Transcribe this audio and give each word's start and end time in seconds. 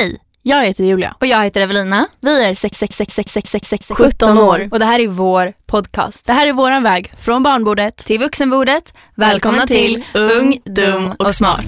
Hej, 0.00 0.18
jag 0.42 0.66
heter 0.66 0.84
Julia. 0.84 1.16
Och 1.20 1.26
jag 1.26 1.44
heter 1.44 1.60
Evelina. 1.60 2.06
Vi 2.20 2.44
är 2.44 2.54
6666666 2.54 3.94
17 3.94 4.38
år. 4.38 4.68
Och 4.70 4.78
det 4.78 4.84
här 4.84 5.00
är 5.00 5.08
vår 5.08 5.52
podcast. 5.66 6.26
Det 6.26 6.32
här 6.32 6.46
är 6.46 6.52
våran 6.52 6.82
väg 6.82 7.12
från 7.18 7.42
barnbordet 7.42 7.96
Till 7.96 8.20
vuxenbordet. 8.20 8.94
Välkomna 9.14 9.66
till 9.66 10.04
Ung, 10.14 10.60
Dum 10.64 11.12
och 11.18 11.34
Smart. 11.34 11.64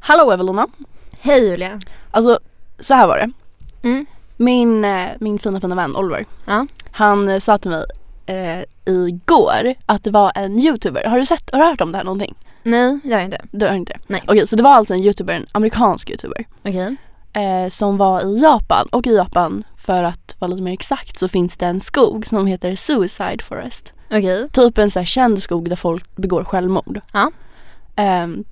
Hallå 0.00 0.32
Evelina. 0.32 0.66
Hej 1.20 1.48
Julia. 1.48 1.80
Alltså 2.10 2.38
så 2.80 2.94
här 2.94 3.06
var 3.06 3.16
det. 3.18 3.30
Mm. 3.88 4.06
Min, 4.36 4.84
eh, 4.84 5.08
min 5.20 5.38
fina 5.38 5.60
fina 5.60 5.74
vän 5.74 5.96
Oliver. 5.96 6.24
Ja. 6.44 6.66
Han 6.90 7.28
eh, 7.28 7.40
sa 7.40 7.58
till 7.58 7.70
mig 7.70 7.84
eh, 8.26 8.64
igår 8.90 9.74
att 9.86 10.04
det 10.04 10.10
var 10.10 10.32
en 10.34 10.58
youtuber. 10.58 11.04
Har 11.04 11.18
du 11.18 11.26
sett, 11.26 11.50
har 11.52 11.58
du 11.58 11.64
hört 11.66 11.80
om 11.80 11.92
det 11.92 11.98
här 11.98 12.04
någonting? 12.04 12.34
Nej, 12.62 12.98
jag 13.04 13.20
är 13.20 13.24
inte. 13.24 13.40
Du 13.52 13.66
har 13.66 13.74
inte? 13.74 13.98
Nej. 14.06 14.22
Okej 14.26 14.46
så 14.46 14.56
det 14.56 14.62
var 14.62 14.74
alltså 14.74 14.94
en 14.94 15.00
youtuber, 15.00 15.34
en 15.34 15.46
amerikansk 15.52 16.10
youtuber. 16.10 16.44
Okej. 16.64 16.96
eh, 17.32 17.68
som 17.68 17.96
var 17.96 18.20
i 18.26 18.36
Japan 18.42 18.86
och 18.92 19.06
i 19.06 19.16
Japan 19.16 19.64
för 19.76 20.02
att 20.02 20.36
vara 20.38 20.48
lite 20.50 20.62
mer 20.62 20.72
exakt 20.72 21.18
så 21.18 21.28
finns 21.28 21.56
det 21.56 21.66
en 21.66 21.80
skog 21.80 22.26
som 22.26 22.46
heter 22.46 22.76
Suicide 22.76 23.38
Forest. 23.44 23.92
Okej. 24.10 24.48
Typ 24.52 24.78
en 24.78 24.90
så 24.90 24.98
här 24.98 25.06
känd 25.06 25.42
skog 25.42 25.68
där 25.68 25.76
folk 25.76 26.16
begår 26.16 26.44
självmord. 26.44 27.00
Ja. 27.12 27.30
Ehm, 27.96 28.44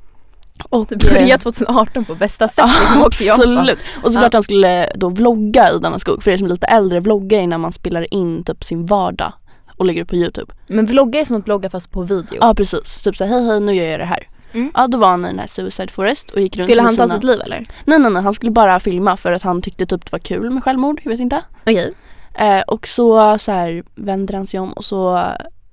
och 0.70 0.86
Det 0.88 0.96
började 0.96 1.38
2018 1.42 2.04
på 2.04 2.14
bästa 2.14 2.48
sätt. 2.48 2.64
liksom, 2.80 3.02
också 3.02 3.22
i 3.22 3.26
Japan. 3.26 3.58
Absolut. 3.58 3.78
Och 4.02 4.12
såklart 4.12 4.32
han 4.32 4.42
skulle 4.42 4.90
då 4.94 5.08
vlogga 5.08 5.70
i 5.70 5.78
denna 5.78 5.98
skog. 5.98 6.22
För 6.22 6.30
er 6.30 6.36
som 6.36 6.46
är 6.46 6.50
lite 6.50 6.66
äldre, 6.66 7.00
vlogga 7.00 7.40
är 7.42 7.46
när 7.46 7.58
man 7.58 7.72
spelar 7.72 8.14
in 8.14 8.44
typ 8.44 8.64
sin 8.64 8.86
vardag 8.86 9.32
och 9.78 9.86
lägger 9.86 10.02
upp 10.02 10.08
på 10.08 10.16
youtube. 10.16 10.52
Men 10.66 10.86
vlogga 10.86 11.20
är 11.20 11.24
som 11.24 11.36
att 11.36 11.44
blogga 11.44 11.70
fast 11.70 11.90
på 11.90 12.02
video. 12.02 12.38
Ja 12.40 12.54
precis, 12.54 13.02
typ 13.02 13.16
såhär 13.16 13.30
hej 13.30 13.46
hej 13.46 13.60
nu 13.60 13.74
gör 13.74 13.84
jag 13.84 14.00
det 14.00 14.04
här. 14.04 14.28
Mm. 14.52 14.72
Ja 14.74 14.86
då 14.86 14.98
var 14.98 15.08
han 15.08 15.24
i 15.24 15.28
den 15.28 15.38
här 15.38 15.46
Suicide 15.46 15.92
Forest 15.92 16.30
och 16.30 16.40
gick 16.40 16.56
runt 16.56 16.62
Skulle 16.62 16.82
han 16.82 16.96
ta 16.96 17.02
sina... 17.08 17.14
sitt 17.14 17.24
liv 17.24 17.40
eller? 17.44 17.66
Nej 17.84 17.98
nej 17.98 18.10
nej, 18.10 18.22
han 18.22 18.32
skulle 18.34 18.50
bara 18.52 18.80
filma 18.80 19.16
för 19.16 19.32
att 19.32 19.42
han 19.42 19.62
tyckte 19.62 19.86
typ 19.86 20.04
det 20.04 20.12
var 20.12 20.18
kul 20.18 20.50
med 20.50 20.64
självmord, 20.64 21.00
jag 21.04 21.10
vet 21.10 21.20
inte. 21.20 21.42
Okej. 21.62 21.94
Eh, 22.34 22.60
och 22.60 22.86
så, 22.88 23.38
så 23.38 23.52
här 23.52 23.82
vänder 23.94 24.34
han 24.34 24.46
sig 24.46 24.60
om 24.60 24.72
och 24.72 24.84
så, 24.84 25.16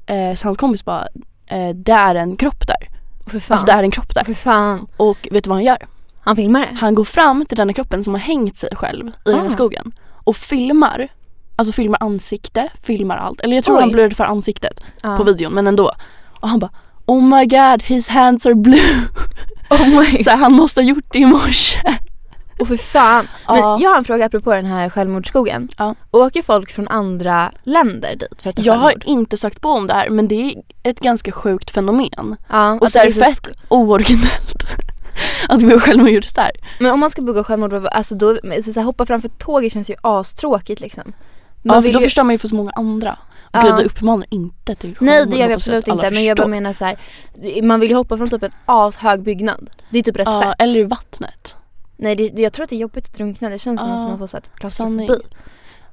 eh, 0.05 0.35
så 0.35 0.47
hans 0.47 0.57
kompis 0.57 0.85
bara, 0.85 1.07
eh, 1.47 1.69
det 1.75 1.91
är 1.91 2.15
en 2.15 2.35
kropp 2.35 2.67
där. 2.67 2.87
För 3.31 3.39
fan. 3.39 3.53
Alltså 3.53 3.65
det 3.65 3.71
är 3.71 3.83
en 3.83 3.91
kropp 3.91 4.13
där. 4.15 4.23
För 4.23 4.33
fan. 4.33 4.87
Och 4.97 5.27
vet 5.31 5.43
du 5.43 5.47
vad 5.49 5.57
han 5.57 5.63
gör? 5.63 5.77
Han 6.19 6.35
filmar 6.35 6.59
det? 6.59 6.77
Han 6.79 6.95
går 6.95 7.03
fram 7.03 7.45
till 7.45 7.57
den 7.57 7.69
här 7.69 7.73
kroppen 7.73 8.03
som 8.03 8.13
har 8.13 8.21
hängt 8.21 8.57
sig 8.57 8.69
själv 8.75 9.07
i 9.07 9.11
den 9.31 9.39
här 9.39 9.45
Ah. 9.45 9.49
skogen 9.49 9.91
och 10.07 10.35
filmar. 10.35 11.07
Alltså 11.55 11.71
filmar 11.73 12.03
ansikte, 12.03 12.69
filmar 12.83 13.17
allt. 13.17 13.41
Eller 13.41 13.55
jag 13.55 13.63
tror 13.63 13.75
Oj. 13.75 13.81
han 13.81 13.91
blurrade 13.91 14.15
för 14.15 14.23
ansiktet 14.23 14.79
Ja. 15.03 15.17
på 15.17 15.23
videon 15.23 15.53
men 15.53 15.67
ändå. 15.67 15.91
Och 16.41 16.49
han 16.49 16.59
bara 16.59 16.71
Oh 17.05 17.23
my 17.23 17.45
god 17.45 17.83
his 17.83 18.07
hands 18.07 18.45
are 18.45 18.55
blue. 18.55 19.01
Oh 19.69 19.87
my 19.99 20.05
så 20.23 20.29
här, 20.29 20.37
han 20.37 20.53
måste 20.53 20.81
ha 20.81 20.85
gjort 20.85 21.05
det 21.13 21.19
i 21.19 21.25
morse. 21.25 21.77
Och 22.59 22.67
för 22.67 22.77
fan. 22.77 23.27
Men 23.47 23.57
Ja. 23.57 23.77
jag 23.81 23.89
har 23.89 23.97
en 23.97 24.03
fråga 24.03 24.25
apropå 24.25 24.53
den 24.53 24.65
här 24.65 24.89
självmordsskogen. 24.89 25.67
Ja. 25.77 25.95
Åker 26.11 26.41
folk 26.41 26.71
från 26.71 26.87
andra 26.87 27.51
länder 27.63 28.15
dit 28.15 28.41
för 28.41 28.49
att 28.49 28.55
ta 28.55 28.61
Jag 28.61 28.73
har 28.73 28.89
självmord? 28.89 29.03
inte 29.19 29.37
sagt 29.37 29.61
på 29.61 29.69
om 29.69 29.87
det 29.87 29.93
här 29.93 30.09
men 30.09 30.27
det 30.27 30.35
är 30.35 30.53
ett 30.83 30.99
ganska 30.99 31.31
sjukt 31.31 31.71
fenomen. 31.71 32.35
Ja, 32.49 32.77
Och 32.81 32.91
så 32.91 32.99
är 32.99 33.05
det 33.05 33.11
så 33.11 33.19
fett 33.19 33.49
ooriginellt 33.69 34.63
att 35.49 35.61
vi 35.63 35.79
själva 35.79 36.09
gjort 36.09 36.35
det 36.35 36.41
här. 36.41 36.51
Men 36.79 36.91
om 36.91 36.99
man 36.99 37.09
ska 37.09 37.21
begå 37.21 37.43
självmord, 37.43 37.73
alltså 37.91 38.15
då, 38.15 38.35
så 38.63 38.79
här, 38.79 38.83
hoppa 38.83 39.05
framför 39.05 39.29
tåget 39.29 39.73
känns 39.73 39.89
ju 39.89 39.95
astråkigt 40.01 40.81
liksom. 40.81 41.13
Ja 41.67 41.71
Man 41.73 41.81
för 41.81 41.87
vill 41.87 41.93
då 41.93 41.99
ju- 41.99 42.05
förstör 42.05 42.23
man 42.23 42.31
ju 42.33 42.37
för 42.37 42.47
så 42.47 42.55
många 42.55 42.71
andra. 42.75 43.17
Ja. 43.51 43.61
Gud 43.61 43.75
det 43.77 43.83
uppmanar 43.83 44.27
inte 44.29 44.75
till 44.75 44.95
Nej 44.99 45.25
det 45.25 45.37
gör 45.37 45.47
vi 45.47 45.53
absolut 45.53 45.87
inte 45.87 46.11
men 46.11 46.23
jag 46.25 46.37
bara 46.37 46.47
menar 46.47 46.73
så 46.73 46.85
här, 46.85 46.97
man 47.61 47.79
vill 47.79 47.89
ju 47.89 47.95
hoppa 47.95 48.17
från 48.17 48.29
typ 48.29 48.43
en 48.43 48.51
ashög 48.65 49.21
byggnad. 49.23 49.69
Det 49.89 49.99
är 49.99 50.03
typ 50.03 50.17
rätt 50.17 50.27
Ja, 50.31 50.41
fett. 50.41 50.55
eller 50.59 50.79
i 50.79 50.83
vattnet. 50.83 51.55
Nej 51.97 52.15
det, 52.15 52.41
jag 52.41 52.53
tror 52.53 52.63
att 52.63 52.69
det 52.69 52.75
är 52.75 52.79
jobbigt 52.79 53.05
att 53.05 53.13
drunkna, 53.13 53.49
det 53.49 53.57
känns 53.59 53.81
som 53.81 53.89
Ja. 53.89 53.95
att 53.97 54.03
man 54.09 54.17
får 54.17 54.27
så 54.27 54.37
här 54.37 54.69
Sanning. 54.69 55.07
klaustrofobi. 55.07 55.35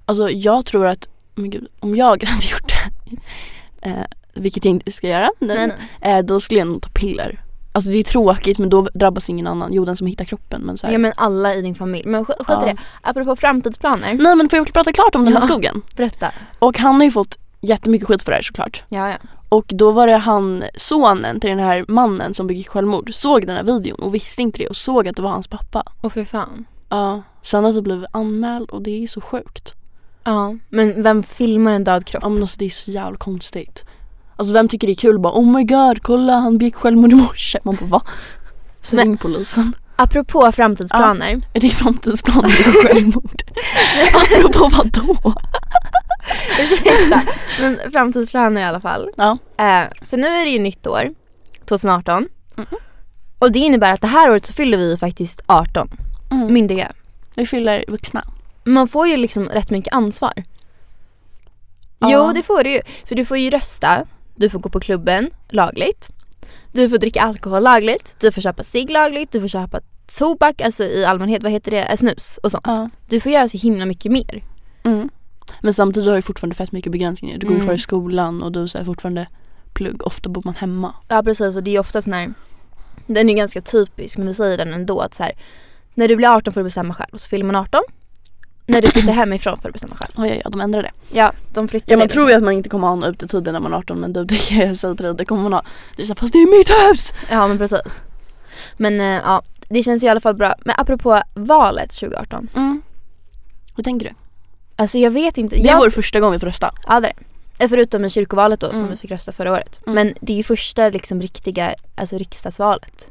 Alltså 0.04 0.30
jag 0.30 0.64
tror 0.66 0.86
att, 0.86 1.08
men 1.34 1.50
gud, 1.50 1.68
om 1.80 1.96
jag 1.96 2.24
hade 2.26 2.46
gjort 2.46 2.72
det, 2.72 3.88
eh, 3.88 4.04
vilket 4.34 4.64
jag 4.64 4.70
inte 4.72 4.92
ska 4.92 5.08
göra, 5.08 5.30
Nej, 5.38 5.56
nej, 5.68 5.72
nej. 6.00 6.12
Eh, 6.18 6.24
då 6.24 6.40
skulle 6.40 6.60
jag 6.60 6.68
nog 6.68 6.82
ta 6.82 6.88
piller. 6.88 7.40
Alltså 7.74 7.90
det 7.90 7.98
är 7.98 8.02
tråkigt 8.02 8.58
men 8.58 8.68
då 8.70 8.88
drabbas 8.94 9.28
ingen 9.30 9.46
annan, 9.46 9.72
jo 9.72 9.84
den 9.84 9.96
som 9.96 10.06
hittar 10.06 10.24
kroppen 10.24 10.60
men 10.62 10.78
så 10.78 10.86
här. 10.86 10.92
Ja 10.92 10.98
men 10.98 11.12
alla 11.16 11.54
i 11.54 11.62
din 11.62 11.74
familj. 11.74 12.06
Men 12.06 12.24
sk- 12.24 12.26
skit 12.44 12.48
i 12.48 12.52
Ja. 12.52 12.60
det. 12.66 12.76
Apropå 13.00 13.36
framtidsplaner, 13.36 14.14
Nej 14.14 14.34
men 14.36 14.48
får 14.48 14.56
jag 14.56 14.72
prata 14.72 14.92
klart 14.92 15.14
om 15.14 15.24
den 15.24 15.32
här 15.32 15.40
Ja. 15.40 15.46
skogen? 15.48 15.82
berätta. 15.96 16.30
Och 16.58 16.78
han 16.78 16.94
har 16.94 17.04
ju 17.04 17.10
fått 17.10 17.38
jättemycket 17.60 18.08
skit 18.08 18.22
för 18.22 18.30
det 18.30 18.36
här 18.36 18.42
såklart. 18.42 18.82
Ja 18.88 19.10
ja. 19.10 19.16
Och 19.48 19.64
då 19.68 19.90
var 19.92 20.06
det 20.06 20.16
han, 20.16 20.62
sonen 20.76 21.40
till 21.40 21.50
den 21.50 21.58
här 21.58 21.84
mannen 21.88 22.34
som 22.34 22.46
begick 22.46 22.68
självmord, 22.68 23.14
såg 23.14 23.46
den 23.46 23.56
här 23.56 23.62
videon 23.64 23.98
och 24.02 24.14
visste 24.14 24.42
inte 24.42 24.58
det 24.58 24.68
och 24.68 24.76
såg 24.76 25.08
att 25.08 25.16
det 25.16 25.22
var 25.22 25.30
hans 25.30 25.48
pappa. 25.48 25.82
Och 26.00 26.12
för 26.12 26.24
fan. 26.24 26.64
Ja, 26.88 27.22
sen 27.42 27.74
det 27.74 27.82
blivit 27.82 28.08
anmäld 28.12 28.70
och 28.70 28.82
det 28.82 29.02
är 29.02 29.06
så 29.06 29.20
sjukt. 29.20 29.74
Ja. 30.24 30.54
Men 30.68 31.02
vem 31.02 31.22
filmar 31.22 31.72
en 31.72 31.84
död 31.84 32.04
kropp? 32.06 32.22
Ja 32.22 32.28
men 32.28 32.42
alltså 32.42 32.58
det 32.58 32.64
är 32.64 32.70
så 32.70 32.90
jävla 32.90 33.16
konstigt. 33.18 33.84
Alltså 34.36 34.52
vem 34.54 34.68
tycker 34.68 34.86
det 34.86 34.92
är 34.92 34.94
kul 34.94 35.18
bara 35.18 35.32
oh 35.32 35.56
my 35.56 35.64
god 35.64 36.02
kolla 36.02 36.32
han 36.32 36.58
begick 36.58 36.74
självmord 36.74 37.12
i 37.12 37.14
morse. 37.14 37.58
Man 37.64 37.76
bara 37.80 37.86
va? 37.86 38.02
Så 38.80 38.96
ring 38.96 39.16
polisen. 39.16 39.72
Apropå 39.96 40.52
framtidsplaner. 40.52 41.40
Är 41.52 41.60
det 41.60 41.70
framtidsplaner 41.70 42.48
för 42.48 42.72
självmord? 42.88 43.42
Apropå 44.14 44.68
vadå? 44.76 45.34
Ursäkta. 46.60 47.22
Men 47.60 47.78
framtidsplaner 47.92 48.60
i 48.60 48.64
alla 48.64 48.80
fall. 48.80 49.10
Ja. 49.16 49.38
Eh, 49.56 49.84
för 50.08 50.16
nu 50.16 50.26
är 50.26 50.44
det 50.44 50.50
ju 50.50 50.58
nytt 50.58 50.86
år, 50.86 51.10
2018. 51.68 52.28
Mhm. 52.56 52.66
Och 53.38 53.52
det 53.52 53.58
innebär 53.58 53.92
att 53.92 54.00
det 54.00 54.06
här 54.06 54.30
året 54.30 54.46
så 54.46 54.52
fyller 54.52 54.78
vi 54.78 54.96
faktiskt 54.96 55.40
18, 55.46 55.88
Mm. 56.30 56.52
myndiga. 56.52 56.92
Vi 57.36 57.46
fyller 57.46 57.84
vuxna. 57.88 58.24
Man 58.64 58.88
får 58.88 59.08
ju 59.08 59.16
liksom 59.16 59.48
rätt 59.48 59.70
mycket 59.70 59.92
ansvar. 59.94 60.32
Ja. 61.98 62.08
Jo 62.10 62.32
det 62.32 62.42
får 62.42 62.64
du 62.64 62.70
ju. 62.70 62.80
För 63.04 63.14
du 63.14 63.24
får 63.24 63.38
ju 63.38 63.50
rösta, 63.50 64.04
du 64.42 64.48
får 64.50 64.58
gå 64.58 64.68
på 64.68 64.80
klubben 64.80 65.30
lagligt. 65.48 66.10
Du 66.72 66.88
får 66.90 66.98
dricka 66.98 67.20
alkohol 67.22 67.62
lagligt, 67.62 68.16
du 68.20 68.32
får 68.32 68.40
köpa 68.42 68.62
cigg 68.62 68.90
lagligt, 68.90 69.32
du 69.32 69.40
får 69.40 69.48
köpa 69.48 69.80
tobak, 70.18 70.60
alltså 70.60 70.84
i 70.84 71.04
allmänhet, 71.04 71.42
vad 71.42 71.52
heter 71.52 71.70
det, 71.70 71.82
Eh, 71.84 71.96
snus 71.96 72.38
och 72.42 72.50
sånt. 72.50 72.64
Ja. 72.66 72.90
Du 73.08 73.20
får 73.20 73.32
göra 73.32 73.48
så 73.48 73.58
himla 73.58 73.84
mycket 73.86 74.12
mer. 74.12 74.44
Mm. 74.82 75.08
Men 75.60 75.72
samtidigt 75.74 76.08
har 76.08 76.16
du 76.16 76.22
fortfarande 76.22 76.54
fett 76.56 76.72
mycket 76.72 76.92
begränsningar. 76.92 77.38
Du 77.38 77.46
går 77.46 77.52
ju 77.52 77.56
Mm. 77.56 77.66
kvar 77.66 77.74
i 77.74 77.78
skolan 77.78 78.42
och 78.42 78.52
du 78.52 78.62
är 78.62 78.84
fortfarande 78.84 79.26
plugg. 79.72 80.06
Ofta 80.06 80.28
bor 80.28 80.42
man 80.44 80.54
hemma. 80.54 80.94
Ja 81.08 81.22
precis 81.22 81.56
och 81.56 81.62
det 81.62 81.74
är 81.76 81.80
ofta 81.80 82.02
sån 82.02 82.12
här, 82.12 82.34
den 83.06 83.30
är 83.30 83.34
ganska 83.34 83.60
typisk 83.60 84.18
men 84.18 84.26
vi 84.26 84.34
säger 84.34 84.58
den 84.58 84.72
ändå 84.74 85.00
att 85.00 85.14
så 85.14 85.22
här, 85.22 85.32
när 85.94 86.08
du 86.08 86.16
blir 86.16 86.28
18 86.28 86.52
får 86.52 86.60
du 86.60 86.64
bestämma 86.64 86.94
själv 86.94 87.08
och 87.12 87.20
så 87.20 87.28
fyller 87.28 87.44
man 87.44 87.56
18. 87.56 87.82
När 88.66 88.82
du 88.82 88.90
flyttar 88.90 89.12
hemifrån 89.12 89.58
får 89.60 89.68
du 89.68 89.72
bestämma 89.72 89.96
själv. 89.96 90.12
Ja, 90.16 90.26
ja, 90.26 90.40
ja 90.44 90.50
de 90.50 90.60
ändrar 90.60 90.82
det. 90.82 90.90
Ja, 91.12 91.32
de 91.52 91.68
flyttar 91.68 91.92
Ja 91.92 91.98
man 91.98 92.06
det 92.06 92.12
tror 92.12 92.30
ju 92.30 92.36
att 92.36 92.42
man 92.42 92.52
inte 92.52 92.68
kommer 92.68 92.86
ha 92.88 92.94
en 92.94 93.04
utetider 93.04 93.52
när 93.52 93.60
man 93.60 93.72
är 93.72 93.76
18 93.76 94.00
men 94.00 94.12
du 94.12 94.24
det 94.24 94.36
kan 94.36 94.58
jag 94.58 94.76
säga 94.76 94.94
till 94.94 95.04
dig, 95.06 95.14
det 95.14 95.24
kommer 95.24 95.42
man 95.42 95.52
ha. 95.52 95.62
Så 95.96 96.02
här, 96.06 96.14
fast 96.14 96.32
det 96.32 96.38
är 96.38 96.58
mitt 96.58 96.70
hus! 96.92 97.12
Ja 97.30 97.48
men 97.48 97.58
precis. 97.58 98.02
Men 98.76 99.00
eh, 99.00 99.06
ja, 99.06 99.42
det 99.68 99.82
känns 99.82 100.02
ju 100.02 100.06
i 100.06 100.10
alla 100.10 100.20
fall 100.20 100.34
bra. 100.34 100.54
Men 100.64 100.74
apropå 100.78 101.22
valet 101.34 101.90
2018. 101.90 102.48
Mm. 102.54 102.82
Hur 103.76 103.84
tänker 103.84 104.08
du? 104.08 104.14
Alltså 104.76 104.98
jag 104.98 105.10
vet 105.10 105.38
inte. 105.38 105.54
Det 105.56 105.62
är 105.62 105.66
jag, 105.66 105.78
vår 105.78 105.90
första 105.90 106.20
gång 106.20 106.32
vi 106.32 106.38
får 106.38 106.46
rösta. 106.46 106.70
Ja 106.86 107.00
det 107.00 107.06
är 107.08 107.12
det. 107.58 107.64
Eh, 107.64 107.68
Förutom 107.68 108.02
med 108.02 108.12
kyrkovalet 108.12 108.60
då 108.60 108.68
som 108.70 108.76
Mm. 108.78 108.90
vi 108.90 108.96
fick 108.96 109.10
rösta 109.10 109.32
förra 109.32 109.52
året. 109.52 109.80
Mm. 109.86 109.94
Men 109.94 110.14
det 110.20 110.32
är 110.32 110.36
ju 110.36 110.42
första 110.42 110.88
liksom 110.88 111.20
riktiga, 111.20 111.74
alltså 111.94 112.18
riksdagsvalet. 112.18 113.08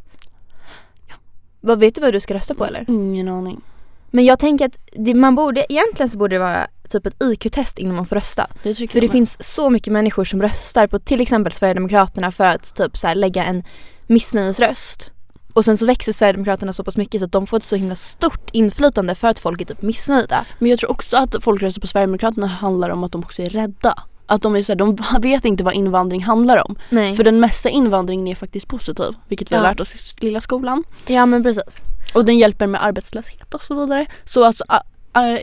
Vad 1.62 1.80
Vet 1.80 1.96
du 1.96 2.02
vad 2.02 2.14
du 2.14 2.20
ska 2.20 2.34
rösta 2.34 2.56
på 2.56 2.66
eller? 2.66 2.86
Ingen 2.88 3.28
aning. 3.28 3.62
Men 4.12 4.26
jag 4.26 4.40
tänker 4.40 4.66
att 4.66 4.78
det, 4.92 5.14
man 5.14 5.36
borde, 5.36 5.74
egentligen 5.74 6.10
så 6.10 6.18
borde 6.18 6.36
det 6.36 6.40
vara 6.40 6.68
typ 6.90 7.06
ett 7.06 7.24
IQ-test 7.24 7.78
innan 7.80 7.96
man 7.96 8.06
får 8.06 8.16
rösta. 8.16 8.48
Det 8.64 8.76
För 8.76 8.86
det 8.86 9.02
med. 9.02 9.12
finns 9.12 9.54
så 9.54 9.70
mycket 9.70 9.94
människor 9.94 10.24
som 10.24 10.42
röstar 10.42 10.88
på 10.88 11.00
till 11.00 11.22
exempel 11.22 11.52
Sverigedemokraterna 11.52 12.32
för 12.32 12.48
att 12.48 12.76
typ 12.76 12.98
så 12.98 13.08
här 13.08 13.16
lägga 13.16 13.44
en 13.44 13.64
missnöjesröst. 14.08 15.12
Och 15.54 15.66
sen 15.66 15.78
så 15.78 15.86
växer 15.86 16.14
Sverigedemokraterna 16.14 16.74
så 16.74 16.84
pass 16.84 16.98
mycket 16.98 17.22
så 17.22 17.26
att 17.26 17.32
de 17.32 17.48
får 17.48 17.58
ett 17.58 17.68
så 17.68 17.76
himla 17.76 17.96
stort 17.96 18.50
inflytande 18.52 19.16
för 19.16 19.28
att 19.28 19.40
folk 19.40 19.62
är 19.62 19.66
typ 19.66 19.82
missnöjda. 19.82 20.46
Men 20.60 20.70
jag 20.70 20.80
tror 20.80 20.92
också 20.92 21.18
att 21.18 21.36
folk 21.44 21.62
röstar 21.62 21.82
på 21.82 21.88
Sverigedemokraterna 21.88 22.48
handlar 22.48 22.90
om 22.90 23.04
att 23.04 23.12
de 23.12 23.22
också 23.22 23.42
är 23.42 23.50
rädda. 23.50 24.04
Att 24.32 24.42
de 24.42 24.56
är 24.56 24.62
så 24.62 24.72
här, 24.72 24.78
de 24.78 24.98
vet 25.22 25.46
inte 25.46 25.64
vad 25.64 25.74
invandring 25.74 26.24
handlar 26.24 26.68
om. 26.70 26.76
Nej. 26.90 27.16
För 27.16 27.24
den 27.24 27.40
mesta 27.40 27.70
invandringen 27.70 28.28
är 28.28 28.36
faktiskt 28.36 28.68
positiv. 28.68 29.14
Vilket 29.28 29.52
vi 29.52 29.56
har 29.56 29.64
Ja. 29.64 29.70
lärt 29.70 29.80
oss 29.80 30.16
i 30.22 30.26
lilla 30.26 30.42
skolan. 30.42 30.84
Ja 31.08 31.26
men 31.26 31.44
precis. 31.44 31.82
Och 32.14 32.26
den 32.26 32.38
hjälper 32.40 32.68
med 32.68 32.84
arbetslöshet 32.86 33.54
och 33.54 33.62
så 33.64 33.76
vidare. 33.82 34.06
Så 34.26 34.46
alltså 34.46 34.64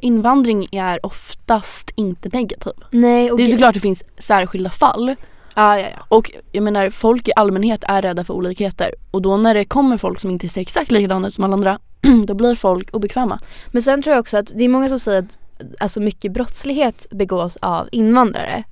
invandring 0.03 0.67
är 0.73 1.07
oftast 1.07 1.91
inte 1.95 2.29
negativ. 2.33 2.73
Nej 2.91 3.31
och 3.31 3.37
Det 3.37 3.43
är 3.43 3.47
såklart 3.47 3.75
det 3.75 3.81
finns 3.81 4.05
särskilda 4.19 4.71
fall. 4.71 5.15
Ja 5.55 5.79
ja 5.79 5.87
ja. 5.97 6.05
Och 6.09 6.31
jag 6.53 6.63
menar 6.63 6.91
folk 6.91 7.29
i 7.29 7.33
allmänhet 7.37 7.85
är 7.89 8.03
rädda 8.03 8.25
för 8.25 8.35
olikheter. 8.35 8.95
Och 9.11 9.23
då 9.23 9.37
när 9.37 9.55
det 9.55 9.65
kommer 9.65 9.97
folk 9.97 10.21
som 10.21 10.31
inte 10.31 10.49
ser 10.49 10.61
exakt 10.61 10.91
likadana 10.91 11.29
ut 11.29 11.35
som 11.35 11.45
alla 11.45 11.55
andra. 11.55 11.79
då 12.25 12.35
blir 12.35 12.55
folk 12.55 12.95
obekväma. 12.95 13.41
Men 13.67 13.83
sen 13.83 14.03
tror 14.03 14.15
jag 14.15 14.21
också 14.21 14.37
att 14.37 14.51
det 14.55 14.65
är 14.65 14.69
många 14.69 14.89
som 14.89 14.99
säger 14.99 15.19
att 15.19 15.39
alltså 15.81 16.01
mycket 16.01 16.33
brottslighet 16.33 17.07
begås 17.11 17.57
av 17.57 17.89
invandrare. 17.93 18.65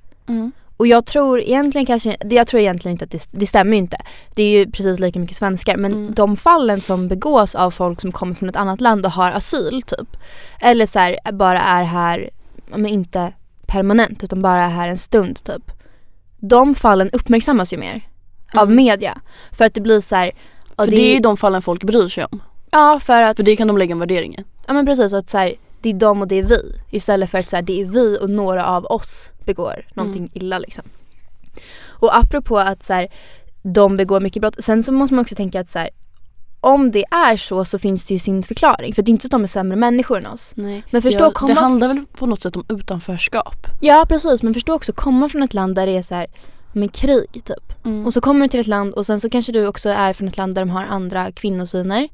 Och 0.77 0.87
jag 0.87 1.05
tror 1.05 1.39
egentligen 1.39 1.85
kanske, 1.85 2.17
jag 2.29 2.47
tror 2.47 2.61
egentligen 2.61 2.91
inte 2.93 3.05
att 3.05 3.11
det, 3.11 3.27
det 3.31 3.47
stämmer 3.47 3.77
inte. 3.77 3.97
Det 4.35 4.43
är 4.43 4.49
ju 4.49 4.71
precis 4.71 4.99
lika 4.99 5.19
mycket 5.19 5.37
svenskar 5.37 5.77
men 5.77 5.91
Mm. 5.93 6.13
de 6.13 6.37
fallen 6.37 6.81
som 6.81 7.07
begås 7.07 7.55
av 7.55 7.71
folk 7.71 8.01
som 8.01 8.11
kommer 8.11 8.33
från 8.35 8.49
ett 8.49 8.55
annat 8.55 8.81
land 8.81 9.05
och 9.05 9.11
har 9.11 9.31
asyl 9.31 9.81
typ. 9.81 10.17
Eller 10.61 10.85
så 10.85 10.99
här, 10.99 11.31
bara 11.33 11.61
är 11.61 11.83
här, 11.83 12.29
men 12.75 12.85
inte 12.85 13.33
permanent 13.67 14.23
utan 14.23 14.41
bara 14.41 14.63
är 14.63 14.69
här 14.69 14.87
en 14.87 14.97
stund 14.97 15.43
typ. 15.43 15.71
De 16.39 16.75
fallen 16.75 17.09
uppmärksammas 17.13 17.73
ju 17.73 17.77
mer 17.77 18.01
av 18.53 18.63
Mm. 18.63 18.75
media. 18.75 19.17
För 19.51 19.65
att 19.65 19.73
det 19.73 19.81
blir 19.81 20.01
så 20.01 20.15
här, 20.15 20.31
För 20.75 20.87
det 20.87 21.01
är 21.11 21.13
ju 21.13 21.19
de 21.19 21.37
fallen 21.37 21.61
folk 21.61 21.83
bryr 21.83 22.09
sig 22.09 22.25
om. 22.31 22.39
Ja 22.71 22.99
för 23.03 23.21
att, 23.21 23.37
För 23.37 23.43
det 23.43 23.55
kan 23.55 23.67
de 23.67 23.77
lägga 23.77 23.91
en 23.91 23.99
värdering 23.99 24.35
i. 24.35 24.43
ja 24.67 24.73
men 24.73 24.85
precis 24.85 25.13
att 25.13 25.29
så 25.29 25.37
här, 25.37 25.53
det 25.93 26.05
är 26.05 26.09
de 26.09 26.21
och 26.21 26.27
det 26.27 26.39
är 26.39 26.43
vi. 26.43 26.73
Istället 26.91 27.29
för 27.29 27.37
att 27.39 27.49
så 27.49 27.55
här, 27.55 27.63
det 27.63 27.81
är 27.81 27.85
vi 27.85 28.17
och 28.21 28.29
några 28.29 28.65
av 28.65 28.85
oss 28.85 29.29
begår 29.45 29.85
någonting 29.93 30.21
Mm. 30.21 30.31
illa 30.33 30.59
liksom. 30.59 30.83
Och 31.99 32.17
apropå 32.17 32.59
att 32.59 32.83
så 32.83 32.93
här, 32.93 33.07
de 33.61 33.97
begår 33.97 34.19
mycket 34.19 34.41
brott. 34.41 34.63
Sen 34.63 34.83
så 34.83 34.91
måste 34.91 35.13
man 35.13 35.21
också 35.21 35.35
tänka 35.35 35.59
att 35.59 35.69
så 35.69 35.79
här, 35.79 35.89
om 36.61 36.91
det 36.91 37.05
är 37.11 37.37
så 37.37 37.65
så 37.65 37.79
finns 37.79 38.05
det 38.05 38.13
ju 38.13 38.19
sin 38.19 38.43
förklaring. 38.43 38.93
För 38.93 39.01
det 39.01 39.09
är 39.09 39.11
inte 39.11 39.23
så 39.23 39.27
att 39.27 39.31
de 39.31 39.43
är 39.43 39.47
sämre 39.47 39.75
människor 39.75 40.17
än 40.17 40.27
oss. 40.27 40.53
Nej. 40.55 40.83
Men 40.91 41.01
förstå 41.01 41.23
ja, 41.23 41.31
komma... 41.31 41.53
Det 41.53 41.59
handlar 41.59 41.87
väl 41.87 42.05
på 42.13 42.25
något 42.25 42.41
sätt 42.41 42.55
om 42.55 42.65
utanförskap. 42.69 43.67
Ja 43.81 44.05
precis 44.09 44.43
men 44.43 44.53
förstå 44.53 44.73
också 44.73 44.93
komma 44.93 45.29
från 45.29 45.43
ett 45.43 45.53
land 45.53 45.75
där 45.75 45.85
det 45.85 45.97
är 45.97 46.01
så 46.01 46.15
här, 46.15 46.27
med 46.73 46.93
krig 46.93 47.31
typ. 47.33 47.85
Mm. 47.85 48.05
Och 48.05 48.13
så 48.13 48.21
kommer 48.21 48.41
du 48.41 48.47
till 48.47 48.59
ett 48.59 48.67
land 48.67 48.93
och 48.93 49.05
sen 49.05 49.19
så 49.19 49.29
kanske 49.29 49.51
du 49.51 49.67
också 49.67 49.89
är 49.89 50.13
från 50.13 50.27
ett 50.27 50.37
land 50.37 50.55
där 50.55 50.61
de 50.61 50.69
har 50.69 50.85
andra 50.85 51.31
kvinnosyner. 51.31 52.07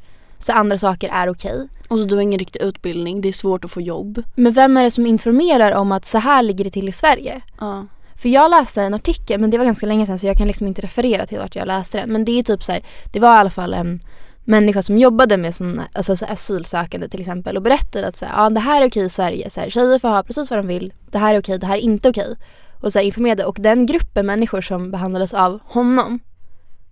Så 0.44 0.51
andra 0.51 0.78
saker 0.78 1.10
är 1.10 1.30
okej. 1.30 1.68
Och 1.88 2.00
så 2.00 2.06
du 2.06 2.16
har 2.16 2.22
ingen 2.22 2.40
riktig 2.40 2.62
utbildning, 2.62 3.22
det 3.22 3.28
är 3.28 3.34
svårt 3.34 3.66
att 3.66 3.72
få 3.72 3.81
jobb. 3.81 4.24
Men 4.36 4.54
vem 4.54 4.78
är 4.78 4.84
det 4.84 4.92
som 4.92 5.06
informerar 5.06 5.72
om 5.72 5.92
att 5.92 6.06
så 6.06 6.18
här 6.18 6.44
ligger 6.44 6.63
det 6.63 6.69
till 6.69 6.90
i 6.90 6.92
Sverige? 6.92 7.42
Ja. 7.60 7.86
För 8.16 8.30
jag 8.30 8.51
läste 8.51 8.81
en 8.81 8.94
artikel, 8.94 9.40
men 9.40 9.50
det 9.50 9.57
var 9.57 9.66
ganska 9.66 9.86
länge 9.86 10.06
sedan 10.06 10.19
så 10.19 10.28
jag 10.28 10.38
kan 10.38 10.48
liksom 10.48 10.68
inte 10.68 10.81
referera 10.81 11.25
till 11.25 11.40
vart 11.40 11.56
jag 11.56 11.68
läste 11.68 11.98
den. 11.98 12.10
Men 12.10 12.25
det 12.25 12.40
är 12.40 12.44
typ 12.44 12.63
så 12.63 12.72
här, 12.72 12.84
det 13.13 13.19
var 13.19 13.36
i 13.36 13.40
alla 13.40 13.50
fall 13.50 13.74
en 13.74 14.00
människa 14.44 14.81
som 14.81 14.98
jobbade 14.98 15.38
med 15.38 15.56
sån, 15.56 15.81
alltså 15.94 16.16
så 16.16 16.25
asylsökande 16.25 17.10
till 17.10 17.19
exempel 17.19 17.57
och 17.57 17.63
berättade 17.63 18.07
att 18.07 18.18
så 18.18 18.25
här, 18.25 18.44
ja, 18.44 18.50
det 18.50 18.60
här 18.60 18.81
är 18.81 18.88
okej 18.88 19.06
i 19.06 19.10
Sverige, 19.10 19.50
så 19.50 19.62
här, 19.62 19.69
tjejer 19.69 20.00
får 20.00 20.07
ha 20.07 20.24
precis 20.24 20.50
vad 20.50 20.60
de 20.60 20.68
vill, 20.68 20.94
det 21.12 21.18
här 21.18 21.36
är 21.36 21.39
okej, 21.39 21.60
det 21.60 21.68
här 21.68 21.78
är 21.78 21.81
inte 21.81 22.10
okej. 22.10 22.36
Och 22.81 22.92
så 22.92 23.00
här, 23.00 23.06
informerade 23.06 23.46
och 23.46 23.57
den 23.60 23.86
gruppen 23.86 24.25
människor 24.25 24.62
som 24.62 24.92
behandlades 24.92 25.34
av 25.34 25.60
honom 25.66 26.19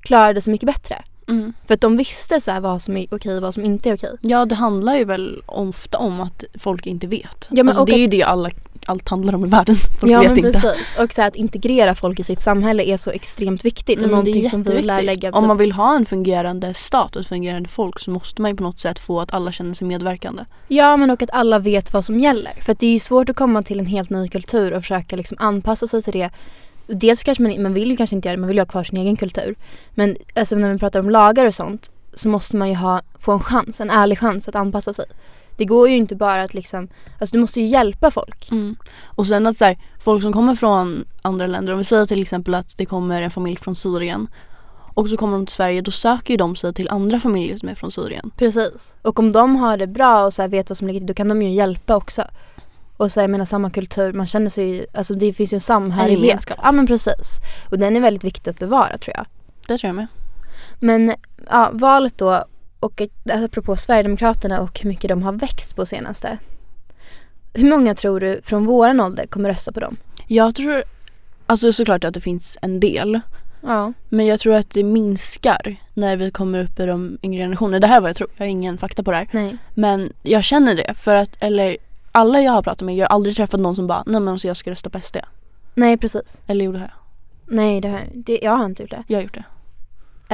klarade 0.01 0.41
sig 0.41 0.51
mycket 0.51 0.67
bättre. 0.67 1.03
Mm. 1.31 1.53
För 1.67 1.73
att 1.73 1.81
de 1.81 1.97
visste 1.97 2.39
så 2.39 2.59
vad 2.59 2.81
som 2.81 2.97
är 2.97 3.07
okej 3.11 3.35
och 3.35 3.41
vad 3.41 3.53
som 3.53 3.65
inte 3.65 3.89
är 3.89 3.95
okej. 3.95 4.17
ja, 4.21 4.45
det 4.45 4.55
handlar 4.55 4.95
ju 4.95 5.05
väl 5.05 5.41
ofta 5.45 5.97
om 5.97 6.21
att 6.21 6.43
folk 6.59 6.85
inte 6.85 7.07
vet. 7.07 7.47
Ja, 7.49 7.63
men 7.63 7.69
alltså, 7.69 7.85
det 7.85 7.93
är 7.93 7.97
ju 7.97 8.07
det 8.07 8.23
alla, 8.23 8.49
allt 8.85 9.09
handlar 9.09 9.35
om 9.35 9.45
i 9.45 9.47
världen. 9.47 9.75
Folk 9.99 10.11
ja 10.11 10.19
vet 10.19 10.29
men 10.29 10.45
inte. 10.45 10.61
precis. 10.61 10.95
Och 10.99 11.13
så 11.13 11.21
här, 11.21 11.27
att 11.27 11.35
integrera 11.35 11.95
folk 11.95 12.19
i 12.19 12.23
sitt 12.23 12.41
samhälle 12.41 12.83
är 12.83 12.97
så 12.97 13.11
extremt 13.11 13.65
viktigt 13.65 13.97
Nej, 13.97 14.05
och 14.05 14.11
någonting 14.11 14.49
som 14.49 14.63
vi 14.63 14.81
lär 14.81 15.01
lägga 15.01 15.31
Om 15.31 15.41
typ- 15.41 15.47
man 15.47 15.57
vill 15.57 15.71
ha 15.71 15.95
en 15.95 16.05
fungerande 16.05 16.73
stat 16.73 17.15
och 17.15 17.21
ett 17.21 17.27
fungerande 17.27 17.69
folk 17.69 17.99
så 17.99 18.11
måste 18.11 18.41
man 18.41 18.51
ju 18.51 18.57
på 18.57 18.63
något 18.63 18.79
sätt 18.79 18.99
få 18.99 19.21
att 19.21 19.33
alla 19.33 19.51
känner 19.51 19.73
sig 19.73 19.87
medverkande. 19.87 20.43
Ja 20.67 20.97
men 20.97 21.11
och 21.11 21.21
att 21.21 21.31
alla 21.31 21.59
vet 21.59 21.93
vad 21.93 22.05
som 22.05 22.19
gäller. 22.19 22.53
För 22.61 22.75
det 22.79 22.87
är 22.87 22.93
ju 22.93 22.99
svårt 22.99 23.29
att 23.29 23.35
komma 23.35 23.61
till 23.63 23.79
en 23.79 23.85
helt 23.85 24.09
ny 24.09 24.27
kultur 24.27 24.73
och 24.73 24.81
försöka 24.81 25.15
liksom 25.15 25.37
anpassa 25.39 25.87
sig 25.87 26.01
till 26.01 26.13
det. 26.13 26.29
Dels 26.91 27.23
kanske 27.23 27.43
man, 27.43 27.61
man 27.61 27.73
vill 27.73 27.91
ju 27.91 27.97
kanske 27.97 28.15
inte 28.15 28.27
göra 28.27 28.35
det, 28.35 28.41
man 28.41 28.47
vill 28.47 28.57
ju 28.57 28.61
ha 28.61 28.65
kvar 28.65 28.83
sin 28.83 28.97
egen 28.97 29.15
kultur. 29.15 29.55
Men 29.91 30.17
alltså 30.35 30.55
när 30.55 30.73
vi 30.73 30.79
pratar 30.79 30.99
om 30.99 31.09
lagar 31.09 31.45
och 31.45 31.55
sånt 31.55 31.91
så 32.13 32.29
måste 32.29 32.57
man 32.57 32.69
ju 32.69 32.75
ha, 32.75 33.01
få 33.19 33.31
en 33.31 33.39
chans, 33.39 33.81
en 33.81 33.89
ärlig 33.89 34.19
chans 34.19 34.47
att 34.47 34.55
anpassa 34.55 34.93
sig. 34.93 35.05
Det 35.57 35.65
går 35.65 35.89
ju 35.89 35.95
inte 35.95 36.15
bara 36.15 36.43
att 36.43 36.53
liksom, 36.53 36.87
alltså 37.19 37.35
du 37.35 37.39
måste 37.41 37.61
ju 37.61 37.67
hjälpa 37.67 38.11
folk. 38.11 38.51
Mm. 38.51 38.75
Och 39.05 39.27
sen 39.27 39.47
att 39.47 39.57
så 39.57 39.65
här, 39.65 39.77
folk 39.99 40.21
som 40.21 40.33
kommer 40.33 40.55
från 40.55 41.05
andra 41.21 41.47
länder, 41.47 41.73
om 41.73 41.79
vi 41.79 41.85
säger 41.85 42.05
till 42.05 42.21
exempel 42.21 42.53
att 42.53 42.77
det 42.77 42.85
kommer 42.85 43.21
en 43.21 43.31
familj 43.31 43.57
från 43.57 43.75
Syrien 43.75 44.27
och 44.93 45.09
så 45.09 45.17
kommer 45.17 45.37
de 45.37 45.45
till 45.45 45.55
Sverige, 45.55 45.81
då 45.81 45.91
söker 45.91 46.33
ju 46.33 46.37
de 46.37 46.55
sig 46.55 46.73
till 46.73 46.89
andra 46.89 47.19
familjer 47.19 47.57
som 47.57 47.69
är 47.69 47.75
från 47.75 47.91
Syrien. 47.91 48.31
Precis. 48.37 48.97
Och 49.01 49.19
om 49.19 49.31
de 49.31 49.55
har 49.55 49.77
det 49.77 49.87
bra 49.87 50.25
och 50.25 50.33
så 50.33 50.47
vet 50.47 50.69
vad 50.69 50.77
som 50.77 50.87
ligger 50.87 51.01
då 51.01 51.13
kan 51.13 51.27
de 51.27 51.41
ju 51.41 51.53
hjälpa 51.53 51.95
också. 51.95 52.23
Och 53.01 53.11
så 53.11 53.19
jag 53.19 53.29
menar 53.29 53.45
samma 53.45 53.69
kultur, 53.69 54.13
man 54.13 54.27
känner 54.27 54.49
sig 54.49 54.85
alltså 54.93 55.13
det 55.13 55.33
finns 55.33 55.53
ju 55.53 55.55
en 55.55 55.61
samhörighet. 55.61 56.19
gemenskap. 56.19 56.57
Ja 56.63 56.71
men 56.71 56.87
precis. 56.87 57.39
Och 57.69 57.79
den 57.79 57.95
är 57.95 58.01
väldigt 58.01 58.23
viktig 58.23 58.51
att 58.51 58.59
bevara 58.59 58.97
tror 58.97 59.15
jag. 59.17 59.25
Det 59.67 59.77
tror 59.77 59.87
jag 59.87 59.95
med. 59.95 60.07
Men 60.79 61.13
ja, 61.49 61.69
valet 61.73 62.17
då 62.17 62.45
och 62.79 63.01
alltså, 63.01 63.45
apropå 63.45 63.75
Sverigedemokraterna 63.75 64.61
och 64.61 64.79
hur 64.79 64.89
mycket 64.89 65.09
de 65.09 65.23
har 65.23 65.31
växt 65.31 65.75
på 65.75 65.85
senaste. 65.85 66.37
Hur 67.53 67.69
många 67.69 67.95
tror 67.95 68.19
du 68.19 68.41
från 68.43 68.65
våran 68.65 68.99
ålder 68.99 69.25
kommer 69.27 69.49
rösta 69.49 69.71
på 69.71 69.79
dem? 69.79 69.97
Jag 70.27 70.55
tror, 70.55 70.83
alltså 71.45 71.73
såklart 71.73 72.03
att 72.03 72.13
det 72.13 72.21
finns 72.21 72.57
en 72.61 72.79
del. 72.79 73.19
Ja. 73.61 73.93
Men 74.09 74.25
jag 74.25 74.39
tror 74.39 74.55
att 74.55 74.69
det 74.69 74.83
minskar 74.83 75.75
när 75.93 76.17
vi 76.17 76.31
kommer 76.31 76.63
upp 76.63 76.79
i 76.79 76.85
de 76.85 77.17
yngre 77.23 77.43
generationerna. 77.43 77.79
Det 77.79 77.87
här 77.87 77.97
är 77.97 78.01
vad 78.01 78.09
jag 78.09 78.17
tror, 78.17 78.29
jag 78.37 78.45
har 78.45 78.49
ingen 78.49 78.77
fakta 78.77 79.03
på 79.03 79.11
det 79.11 79.17
här. 79.17 79.27
Nej. 79.31 79.57
Men 79.73 80.13
jag 80.23 80.43
känner 80.43 80.75
det 80.75 80.93
för 80.93 81.15
att, 81.15 81.35
eller 81.39 81.77
alla 82.11 82.41
jag 82.41 82.51
har 82.51 82.61
pratat 82.63 82.81
med, 82.85 82.95
jag 82.95 83.07
har 83.09 83.15
aldrig 83.15 83.35
träffat 83.35 83.59
någon 83.59 83.75
som 83.75 83.87
bara 83.87 84.03
nej 84.05 84.19
men 84.19 84.27
alltså 84.27 84.47
jag 84.47 84.57
ska 84.57 84.71
rösta 84.71 84.89
på 84.89 85.01
SD. 85.01 85.17
Nej 85.75 85.97
precis. 85.97 86.41
Eller 86.47 86.65
gjorde 86.65 86.79
jag? 86.79 86.89
Nej 87.45 87.81
det 87.81 87.87
har, 87.87 88.01
det, 88.13 88.39
jag 88.41 88.51
har 88.51 88.65
inte 88.65 88.83
gjort 88.83 88.91
det. 88.91 89.03
Jag 89.07 89.17
har 89.17 89.23
gjort 89.23 89.33
det. 89.33 89.43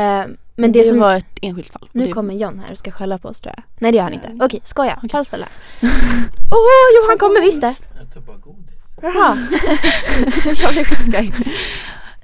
Eh, 0.01 0.25
men 0.55 0.71
det, 0.71 0.83
som, 0.83 0.99
var 0.99 1.13
ett 1.13 1.25
enskilt 1.41 1.69
fall. 1.73 1.89
nu 1.91 2.05
det, 2.05 2.11
kommer 2.11 2.33
John 2.33 2.59
här 2.59 2.71
och 2.71 2.77
ska 2.77 2.91
skälla 2.91 3.17
på 3.17 3.27
oss 3.27 3.41
tror 3.41 3.53
jag. 3.57 3.63
Nej 3.79 3.91
det 3.91 3.95
gör 3.95 4.03
han 4.03 4.13
inte. 4.13 4.37
Okej, 4.41 4.61
skoja. 4.63 4.93
Okej. 4.97 5.09
Fallställa. 5.09 5.47
Åh, 5.81 6.57
oh, 6.57 7.05
Johan 7.05 7.17
kommer 7.17 7.41
visst 7.41 7.61
det. 7.61 7.75
Jag 7.99 8.13
tog 8.13 8.23
bara 8.23 8.37
godis. 8.37 8.77
Jaha. 9.01 9.37
jag 10.61 10.73
blev 10.73 10.83
skitskoj. 10.83 11.33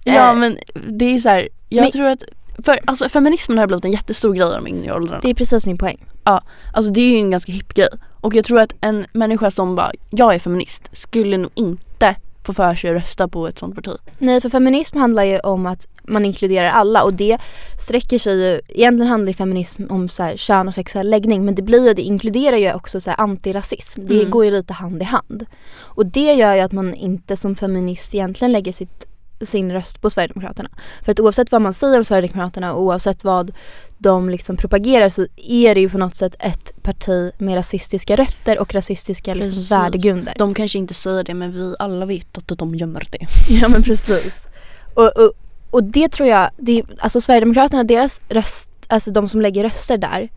Ja 0.04 0.30
Eh, 0.30 0.36
men 0.36 0.58
det 0.90 1.06
är 1.06 1.18
så 1.18 1.30
här, 1.30 1.50
jag 1.70 1.82
men- 1.82 1.92
tror 1.92 2.08
att, 2.08 2.24
för 2.66 2.80
alltså 2.86 3.10
feminismen 3.10 3.58
har 3.58 3.68
blivit 3.68 3.86
en 3.86 3.92
jättestor 3.92 4.34
grej 4.34 4.50
i 4.50 4.54
de 4.56 4.68
yngre 4.68 4.94
åldrarna. 4.96 5.20
Det 5.22 5.30
är 5.30 5.34
precis 5.34 5.66
min 5.66 5.78
poäng. 5.78 6.06
Alltså 6.24 6.92
det 6.92 7.02
är 7.02 7.12
ju 7.12 7.18
en 7.18 7.32
ganska 7.32 7.52
hipp 7.52 7.74
grej. 7.74 7.90
Och 8.24 8.36
jag 8.36 8.46
tror 8.46 8.60
att 8.60 8.74
en 8.82 9.06
människa 9.14 9.52
som 9.52 9.76
bara, 9.76 9.92
jag 10.10 10.34
är 10.36 10.40
feminist, 10.40 10.90
skulle 10.92 11.38
nog 11.38 11.52
inte 11.56 12.16
få 12.46 12.54
för 12.54 12.76
sig 12.76 12.90
att 12.90 12.96
rösta 12.96 13.28
på 13.28 13.48
ett 13.48 13.60
sånt 13.60 13.76
parti. 13.76 13.92
Nej 14.18 14.42
för 14.42 14.50
feminism 14.50 14.98
handlar 14.98 15.24
ju 15.24 15.40
om 15.40 15.66
att 15.66 15.88
man 16.04 16.26
inkluderar 16.26 16.70
alla 16.70 17.04
och 17.04 17.14
det 17.14 17.38
sträcker 17.80 18.20
sig 18.20 18.34
ju, 18.34 18.62
egentligen 18.70 19.08
handlar 19.12 19.28
ju 19.28 19.34
feminism 19.34 19.84
om 19.90 20.10
så 20.10 20.24
här, 20.24 20.38
kön 20.38 20.68
och 20.68 20.74
sexuell 20.74 21.10
läggning 21.10 21.46
men 21.46 21.56
det 21.56 21.62
blir 21.62 21.88
ju, 21.88 21.94
det 21.94 22.02
inkluderar 22.02 22.58
ju 22.58 22.74
också 22.74 23.00
så 23.02 23.10
här, 23.10 23.22
antirasism. 23.22 24.06
Det 24.08 24.16
Mm. 24.20 24.30
går 24.32 24.46
ju 24.46 24.52
lite 24.52 24.74
hand 24.74 25.02
i 25.02 25.06
hand. 25.06 25.46
Och 25.80 26.06
det 26.06 26.34
gör 26.34 26.56
ju 26.56 26.62
att 26.62 26.72
man 26.72 26.94
inte 26.94 27.38
som 27.38 27.56
feminist 27.56 28.16
egentligen 28.16 28.52
lägger 28.52 28.72
sitt, 28.72 29.08
sin 29.46 29.72
röst 29.72 30.02
på 30.02 30.10
Sverigedemokraterna. 30.10 30.70
För 31.02 31.12
att 31.12 31.20
oavsett 31.20 31.52
vad 31.52 31.62
man 31.62 31.74
säger 31.74 31.98
om 31.98 32.06
Sverigedemokraterna 32.06 32.74
och 32.74 32.82
oavsett 32.82 33.24
vad 33.24 33.52
de 33.98 34.30
liksom 34.30 34.58
propagerar 34.58 35.10
så 35.10 35.26
är 35.36 35.76
det 35.76 35.82
ju 35.82 35.90
på 35.90 35.98
något 35.98 36.16
sätt 36.16 36.36
ett 36.40 36.84
parti 36.84 37.32
med 37.38 37.56
rasistiska 37.56 38.16
rötter 38.16 38.60
och 38.60 38.74
rasistiska 38.74 39.34
liksom, 39.34 39.54
Precis. 39.54 39.72
värdegrunder. 39.72 40.34
De 40.38 40.54
kanske 40.54 40.80
inte 40.80 40.94
säger 40.94 41.24
det 41.24 41.34
men 41.34 41.52
vi 41.52 41.76
alla 41.80 42.06
vet 42.06 42.38
att 42.38 42.58
de 42.58 42.76
gömmer 42.76 43.08
det. 43.12 43.28
Ja 43.62 43.68
men 43.68 43.84
precis. 43.84 44.48
Och, 44.94 45.18
och, 45.18 45.32
och 45.70 45.84
det 45.84 46.10
tror 46.10 46.30
jag, 46.30 46.50
det, 46.58 46.84
alltså 47.00 47.22
Sverigedemokraterna, 47.22 47.84
deras 47.84 48.22
röst, 48.30 48.70
alltså 48.88 49.12
de 49.12 49.30
som 49.30 49.42
lägger 49.42 49.64
röster 49.64 49.98
där 49.98 50.30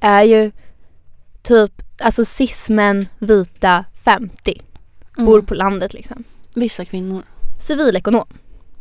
är 0.00 0.22
ju 0.22 0.52
typ, 1.42 1.82
alltså 1.98 2.24
cis-män, 2.24 3.08
vita, 3.18 3.84
50. 4.04 4.60
Bor 5.16 5.42
på 5.42 5.54
landet 5.54 5.94
liksom. 5.94 6.24
Vissa 6.54 6.84
kvinnor. 6.84 7.22
Civilekonom. 7.60 8.26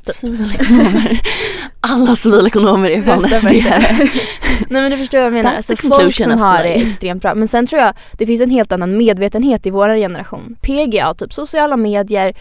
Typ. 0.06 0.16
Civilekonomer. 0.16 1.22
Alla 1.82 2.16
civilekonomer 2.16 2.90
är 2.90 3.02
fan 3.02 3.24
SD. 3.24 3.48
Nej 4.70 4.82
men 4.82 4.92
du 4.92 4.98
förstår 4.98 5.18
vad 5.18 5.26
jag 5.26 5.34
menar. 5.34 5.56
Alltså 5.56 5.76
folk 5.76 6.14
som 6.14 6.40
har 6.40 6.64
det 6.64 6.74
extremt 6.74 7.22
bra. 7.22 7.36
Men 7.36 7.48
sen 7.48 7.68
tror 7.68 7.82
jag 7.82 7.94
det 8.12 8.26
finns 8.26 8.42
en 8.42 8.50
helt 8.50 8.72
annan 8.72 8.98
medvetenhet 8.98 9.66
i 9.66 9.70
vår 9.70 9.96
generation. 9.96 10.56
PGA, 10.62 11.14
typ 11.14 11.34
sociala 11.34 11.78
medier, 11.78 12.36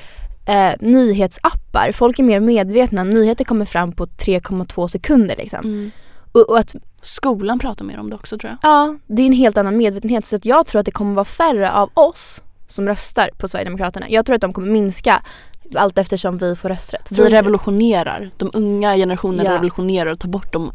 eh, 0.47 0.73
nyhetsappar. 0.81 1.93
Folk 1.93 2.19
är 2.19 2.23
mer 2.23 2.41
medvetna. 2.41 3.05
Nyheter 3.05 3.45
kommer 3.45 3.65
fram 3.65 3.93
på 3.93 4.07
3,2 4.07 4.89
sekunder 4.89 5.37
liksom. 5.37 5.61
Mm. 5.61 5.91
Och, 6.33 6.41
och 6.41 6.59
att 6.59 6.75
Skolan 7.03 7.59
pratar 7.59 7.85
mer 7.85 7.99
om 7.99 8.11
det 8.11 8.17
också 8.17 8.39
tror 8.39 8.51
jag. 8.51 8.71
Ja, 8.71 8.97
det 9.07 9.23
är 9.23 9.27
en 9.27 9.33
helt 9.33 9.57
annan 9.57 9.77
medvetenhet. 9.77 10.27
Så 10.27 10.37
att 10.37 10.45
jag 10.45 10.67
tror 10.67 10.81
att 10.81 10.87
det 10.87 10.93
kommer 10.93 11.15
vara 11.15 11.25
färre 11.25 11.73
av 11.73 11.91
oss 11.95 12.43
som 12.67 12.89
röstar 12.89 13.31
på 13.39 13.49
Sverigedemokraterna. 13.49 14.07
Jag 14.11 14.27
tror 14.27 14.35
att 14.35 14.41
de 14.41 14.53
kommer 14.53 14.71
minska 14.71 15.23
allt 15.77 15.99
eftersom 15.99 16.39
vi 16.39 16.57
får 16.57 16.69
rösträtt. 16.69 17.13
Vi 17.13 17.29
revolutionerar. 17.29 18.31
De 18.37 18.51
unga 18.55 18.95
generationerna 18.97 19.45
Ja. 19.45 19.55
revolutionerar 19.55 20.13
och 20.13 20.19
tar 20.21 20.29
bort 20.29 20.53
de 20.53 20.73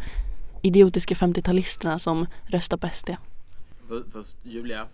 idiotiska 0.61 1.15
50-talisterna 1.15 1.97
som 1.97 2.25
röstar 2.47 2.77
på 2.77 2.87
SD. 2.87 3.09
Fast, 4.13 4.37
Julia, 4.43 4.87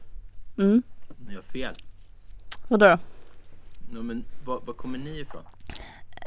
Mm. 0.57 0.83
ni 1.27 1.35
har 1.35 1.41
fel. 1.41 1.73
Vadå 2.67 2.85
då? 2.85 2.97
No, 3.91 4.03
men 4.03 4.23
var, 4.45 4.61
var 4.65 4.73
kommer 4.73 4.97
ni 4.97 5.19
ifrån? 5.19 5.41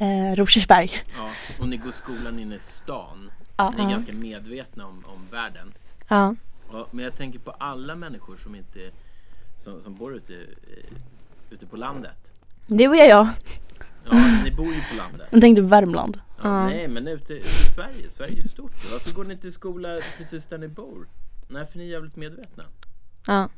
Eh, 0.01 0.35
Rosersberg. 0.37 0.91
Ja, 1.17 1.31
och 1.61 1.69
ni 1.69 1.77
går 1.77 1.93
skolan 1.93 2.39
inne 2.39 2.55
i 2.55 2.59
stan. 2.59 3.31
Ja. 3.57 3.71
Ni 3.77 3.83
är 3.83 3.89
Ja. 3.89 3.91
ganska 3.91 4.13
medvetna 4.13 4.87
om, 4.87 5.03
om 5.07 5.27
världen. 5.31 5.73
Ja. 6.09 6.35
Ja, 6.73 6.87
men 6.91 7.05
jag 7.05 7.17
tänker 7.17 7.39
på 7.39 7.51
alla 7.51 7.95
människor 7.95 8.37
som 8.43 8.55
inte 8.55 8.91
som, 9.59 9.83
som 9.83 9.95
bor 9.95 10.15
ute, 10.17 10.35
eh, 10.35 10.95
ute 11.51 11.67
på 11.67 11.77
landet. 11.77 12.19
Det 12.67 12.89
var 12.89 12.97
jag. 12.97 13.07
Ja, 13.09 13.29
ni 14.45 14.51
bor 14.51 14.67
ju 14.67 14.81
på 14.91 14.97
landet. 14.97 15.27
Men 15.31 15.41
tänk 15.41 15.57
typ 15.57 15.65
Värmland. 15.65 16.17
Ja, 16.17 16.25
Ja. 16.43 16.67
Nej, 16.69 16.89
men 16.89 17.09
ute 17.09 17.33
i 17.35 17.43
Sverige. 17.75 18.11
Sverige 18.17 18.39
är 18.45 18.49
stort. 18.49 18.73
Varför 18.93 19.15
går 19.15 19.25
ni 19.25 19.33
inte 19.35 19.49
i 19.49 19.53
skola 19.53 20.01
precis 20.19 20.47
där 20.47 20.59
ni 20.59 20.69
bor? 20.69 21.09
Nej, 21.49 21.67
för 21.73 21.79
ni 21.79 21.85
är 21.85 21.89
jävligt 21.93 22.17
medvetna. 22.17 22.65
Ja. 23.27 23.49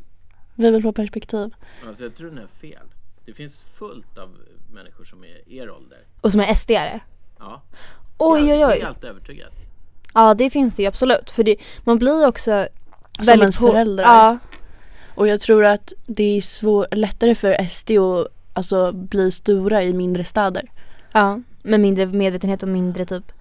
Vi 0.55 0.71
vill 0.71 0.83
få 0.83 0.93
perspektiv. 0.93 1.55
Alltså 1.89 2.05
jag 2.05 2.17
tror 2.17 2.31
ni 2.31 2.41
har 2.41 2.49
fel. 2.61 2.87
Det 3.27 3.33
finns 3.33 3.65
fullt 3.79 4.19
av 4.19 4.29
människor 4.73 5.05
som 5.05 5.25
är 5.25 5.53
er 5.53 5.71
ålder. 5.71 5.99
Och 6.21 6.31
som 6.33 6.41
är 6.41 6.47
SD-are. 6.55 7.01
Ja. 7.39 7.63
Oj 8.19 8.43
oj 8.43 8.49
Jag 8.49 8.73
är 8.73 8.77
oj. 8.79 8.83
helt 8.83 9.05
övertygad. 9.05 9.51
Ja 10.15 10.35
det 10.35 10.51
finns 10.51 10.77
det 10.77 10.83
ju 10.83 10.89
absolut. 10.89 11.31
För 11.31 11.43
det, 11.45 11.57
man 11.85 11.99
blir 11.99 12.21
ju 12.21 12.27
också 12.27 12.67
Som 13.13 13.27
väldigt 13.27 13.43
ens 13.43 13.59
på- 13.59 13.67
föräldrar. 13.67 14.05
Ja, 14.05 14.39
Och 15.15 15.29
jag 15.29 15.41
tror 15.41 15.65
att 15.65 15.93
det 16.07 16.37
är 16.37 16.41
svår, 16.41 16.87
lättare 16.91 17.35
för 17.35 17.65
SD 17.69 17.91
att 17.91 18.29
alltså, 18.57 18.93
bli 18.93 19.31
stora 19.33 19.83
i 19.83 19.93
mindre 19.93 20.25
städer. 20.25 20.71
ja. 21.13 21.41
Med 21.63 21.81
mindre 21.81 22.07
medvetenhet 22.07 22.63
och 22.63 22.69
mindre 22.69 23.05
typ. 23.05 23.33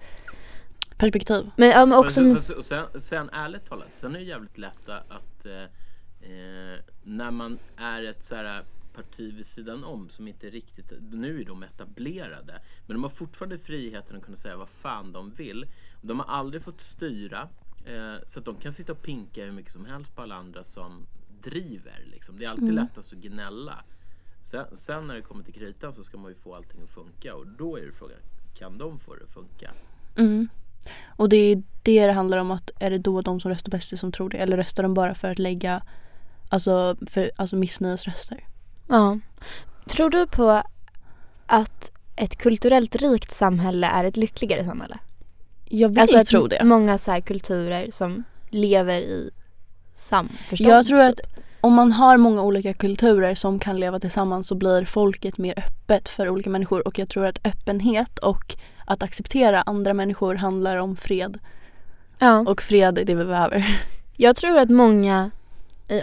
Perspektiv. 0.96 1.50
Men, 1.56 1.68
ja, 1.68 1.86
men 1.86 1.98
också, 1.98 2.20
och 2.58 2.64
sen, 2.64 2.86
sen 3.00 3.30
ärligt 3.30 3.66
talat, 3.68 3.88
sen 4.00 4.14
är 4.14 4.18
det 4.18 4.24
jävligt 4.24 4.58
lätt 4.58 4.88
att 4.88 5.46
eh, 5.46 5.62
eh, 6.30 6.78
när 7.02 7.30
man 7.30 7.58
är 7.76 8.02
ett 8.02 8.24
så 8.24 8.34
här 8.34 8.64
parti 8.94 9.34
vid 9.34 9.46
sidan 9.46 9.84
om 9.84 10.08
som 10.08 10.28
inte 10.28 10.50
riktigt, 10.50 10.92
nu 11.12 11.40
är 11.40 11.44
de 11.44 11.62
etablerade, 11.62 12.60
men 12.86 12.94
de 12.96 13.02
har 13.02 13.10
fortfarande 13.10 13.58
friheten 13.58 14.16
att 14.16 14.24
kunna 14.24 14.36
säga 14.36 14.56
vad 14.56 14.68
fan 14.68 15.12
de 15.12 15.30
vill. 15.30 15.66
De 16.02 16.18
har 16.20 16.26
aldrig 16.26 16.62
fått 16.62 16.80
styra, 16.80 17.48
eh, 17.86 18.14
så 18.26 18.38
att 18.38 18.44
de 18.44 18.56
kan 18.56 18.72
sitta 18.72 18.92
och 18.92 19.02
pinka 19.02 19.44
hur 19.44 19.52
mycket 19.52 19.72
som 19.72 19.84
helst 19.86 20.16
på 20.16 20.22
alla 20.22 20.34
andra 20.34 20.64
som 20.64 21.06
driver. 21.42 22.04
Liksom. 22.12 22.38
Det 22.38 22.44
är 22.44 22.48
alltid 22.50 22.64
Mm. 22.64 22.74
lättast 22.84 23.12
att 23.12 23.18
gnälla. 23.18 23.84
Sen, 24.50 24.66
sen 24.76 25.06
när 25.06 25.14
det 25.14 25.22
kommer 25.22 25.44
till 25.44 25.54
kritan 25.54 25.92
så 25.92 26.04
ska 26.04 26.18
man 26.18 26.30
ju 26.30 26.34
få 26.34 26.54
allting 26.54 26.80
att 26.82 26.90
funka 26.90 27.34
och 27.34 27.46
då 27.46 27.76
är 27.76 27.82
det 27.82 27.92
frågan, 27.92 28.18
kan 28.54 28.78
de 28.78 28.98
få 28.98 29.14
det 29.14 29.24
att 29.24 29.34
funka? 29.34 29.70
Mm. 30.16 30.48
Och 31.06 31.28
det 31.28 31.36
är 31.36 31.62
det 31.82 32.06
det 32.06 32.12
handlar 32.12 32.38
om 32.38 32.50
att 32.50 32.70
är 32.78 32.90
det 32.90 32.98
då 32.98 33.20
de 33.20 33.40
som 33.40 33.50
röstar 33.50 33.78
SD 33.78 33.98
som 33.98 34.12
tror 34.12 34.28
det 34.28 34.36
eller 34.36 34.56
röstar 34.56 34.82
de 34.82 34.94
bara 34.94 35.14
för 35.14 35.30
att 35.30 35.38
lägga 35.38 35.82
alltså, 36.48 36.96
för, 37.06 37.30
alltså 37.36 37.56
missnöjesröster? 37.56 38.44
ja. 38.88 39.18
Tror 39.86 40.10
du 40.10 40.26
på 40.26 40.62
att 41.46 41.92
ett 42.16 42.36
kulturellt 42.36 42.96
rikt 42.96 43.30
samhälle 43.30 43.86
är 43.86 44.04
ett 44.04 44.16
lyckligare 44.16 44.64
samhälle? 44.64 44.98
Jag 45.64 45.88
vill 45.88 45.98
alltså 45.98 46.18
att 46.18 46.26
tro 46.26 46.46
det. 46.46 46.64
många 46.64 46.98
så 46.98 47.10
här 47.10 47.20
kulturer 47.20 47.90
som 47.90 48.24
lever 48.50 49.00
i 49.00 49.30
samförstånd. 49.94 50.70
Jag 50.70 50.86
tror 50.86 51.02
att 51.02 51.16
typ. 51.16 51.45
Om 51.66 51.74
man 51.74 51.92
har 51.92 52.16
många 52.16 52.42
olika 52.42 52.74
kulturer 52.74 53.34
som 53.34 53.58
kan 53.58 53.76
leva 53.76 54.00
tillsammans 54.00 54.48
så 54.48 54.54
blir 54.54 54.84
folket 54.84 55.38
mer 55.38 55.54
öppet 55.56 56.08
för 56.08 56.28
olika 56.28 56.50
människor 56.50 56.88
och 56.88 56.98
jag 56.98 57.08
tror 57.08 57.26
att 57.26 57.46
öppenhet 57.46 58.18
och 58.18 58.56
att 58.84 59.02
acceptera 59.02 59.62
andra 59.62 59.94
människor 59.94 60.34
handlar 60.34 60.76
om 60.76 60.96
fred 60.96 61.38
ja. 62.18 62.44
och 62.46 62.62
fred 62.62 62.98
är 62.98 63.04
det 63.04 63.14
vi 63.14 63.24
behöver. 63.24 63.78
Jag 64.16 64.36
tror 64.36 64.58
att 64.58 64.70
många, 64.70 65.30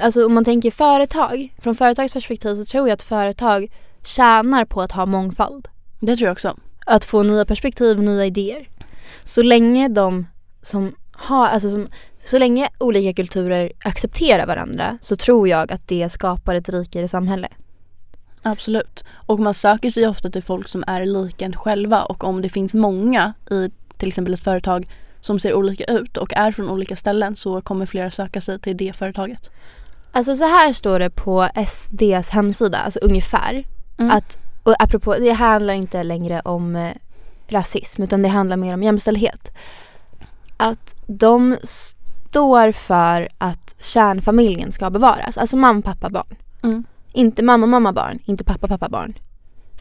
alltså 0.01 0.25
om 0.25 0.34
man 0.34 0.46
tänker 0.46 0.72
företag, 0.72 1.53
från 1.62 1.75
företags 1.75 2.13
perspektiv 2.13 2.55
så 2.55 2.65
tror 2.65 2.88
jag 2.88 2.93
att 2.93 3.03
företag 3.03 3.72
tjänar 4.03 4.65
på 4.65 4.82
att 4.82 4.91
ha 4.91 5.05
mångfald. 5.05 5.67
Det 6.00 6.15
tror 6.15 6.27
jag 6.27 6.34
också. 6.34 6.58
Att 6.86 7.05
få 7.05 7.24
nya 7.24 7.46
perspektiv 7.46 7.98
och 7.98 8.03
nya 8.03 8.25
idéer. 8.25 8.70
Så 9.24 9.41
länge 9.41 9.88
de 9.88 10.27
som 10.62 10.96
har, 11.12 11.48
alltså 11.48 11.70
som, 11.70 11.88
så 12.25 12.38
länge 12.38 12.70
olika 12.77 13.13
kulturer 13.13 13.72
accepterar 13.84 14.48
varandra 14.48 14.98
så 15.01 15.15
tror 15.15 15.48
jag 15.48 15.72
att 15.72 15.88
det 15.88 16.10
skapar 16.10 16.56
ett 16.56 16.70
rikare 16.70 17.08
samhälle. 17.08 17.48
Absolut. 18.42 19.03
Och 19.25 19.39
man 19.39 19.53
söker 19.53 19.89
sig 19.89 20.08
ofta 20.08 20.30
till 20.30 20.44
folk 20.44 20.68
som 20.68 20.84
är 20.88 21.06
lika 21.06 21.46
en 21.46 21.56
själva 21.56 22.03
och 22.03 22.24
om 22.24 22.42
det 22.42 22.50
finns 22.50 22.74
många 22.74 23.34
i 23.51 23.70
till 23.98 24.08
exempel 24.08 24.34
ett 24.34 24.44
företag 24.44 24.88
som 25.22 25.39
ser 25.39 25.53
olika 25.53 25.84
ut 25.84 26.18
och 26.18 26.34
är 26.34 26.51
från 26.51 26.70
olika 26.70 26.96
ställen 26.96 27.36
så 27.36 27.62
kommer 27.62 27.86
flera 27.86 28.12
söka 28.12 28.42
sig 28.42 28.60
till 28.60 28.77
det 28.77 28.96
företaget. 28.96 29.50
Alltså 30.12 30.36
så 30.36 30.44
här 30.44 30.74
står 30.74 31.00
det 31.00 31.10
på 31.10 31.50
SDs 31.68 32.30
hemsida, 32.30 32.77
alltså 32.77 33.00
ungefär. 33.00 33.63
Mm. 33.98 34.12
Att, 34.12 34.38
och 34.63 34.75
apropå, 34.80 35.15
det 35.20 35.32
handlar 35.32 35.74
inte 35.74 36.03
längre 36.03 36.42
om 36.46 36.75
eh, 36.75 36.92
rasism 37.48 38.03
utan 38.03 38.22
det 38.22 38.30
handlar 38.30 38.58
mer 38.58 38.74
om 38.74 38.84
jämställdhet. 38.84 39.51
Att 40.58 40.96
de 41.08 41.58
står 42.34 42.72
för 42.72 43.30
att 43.38 43.75
kärnfamiljen 43.80 44.72
ska 44.72 44.90
bevaras, 44.90 45.38
alltså 45.38 45.58
mamma, 45.58 45.82
pappa, 45.82 46.10
barn. 46.10 46.36
Mm. 46.63 46.84
Inte 47.12 47.44
mamma, 47.44 47.66
mamma, 47.66 47.94
barn, 47.94 48.20
inte 48.25 48.44
pappa, 48.44 48.68
pappa, 48.68 48.90
barn. 48.90 49.13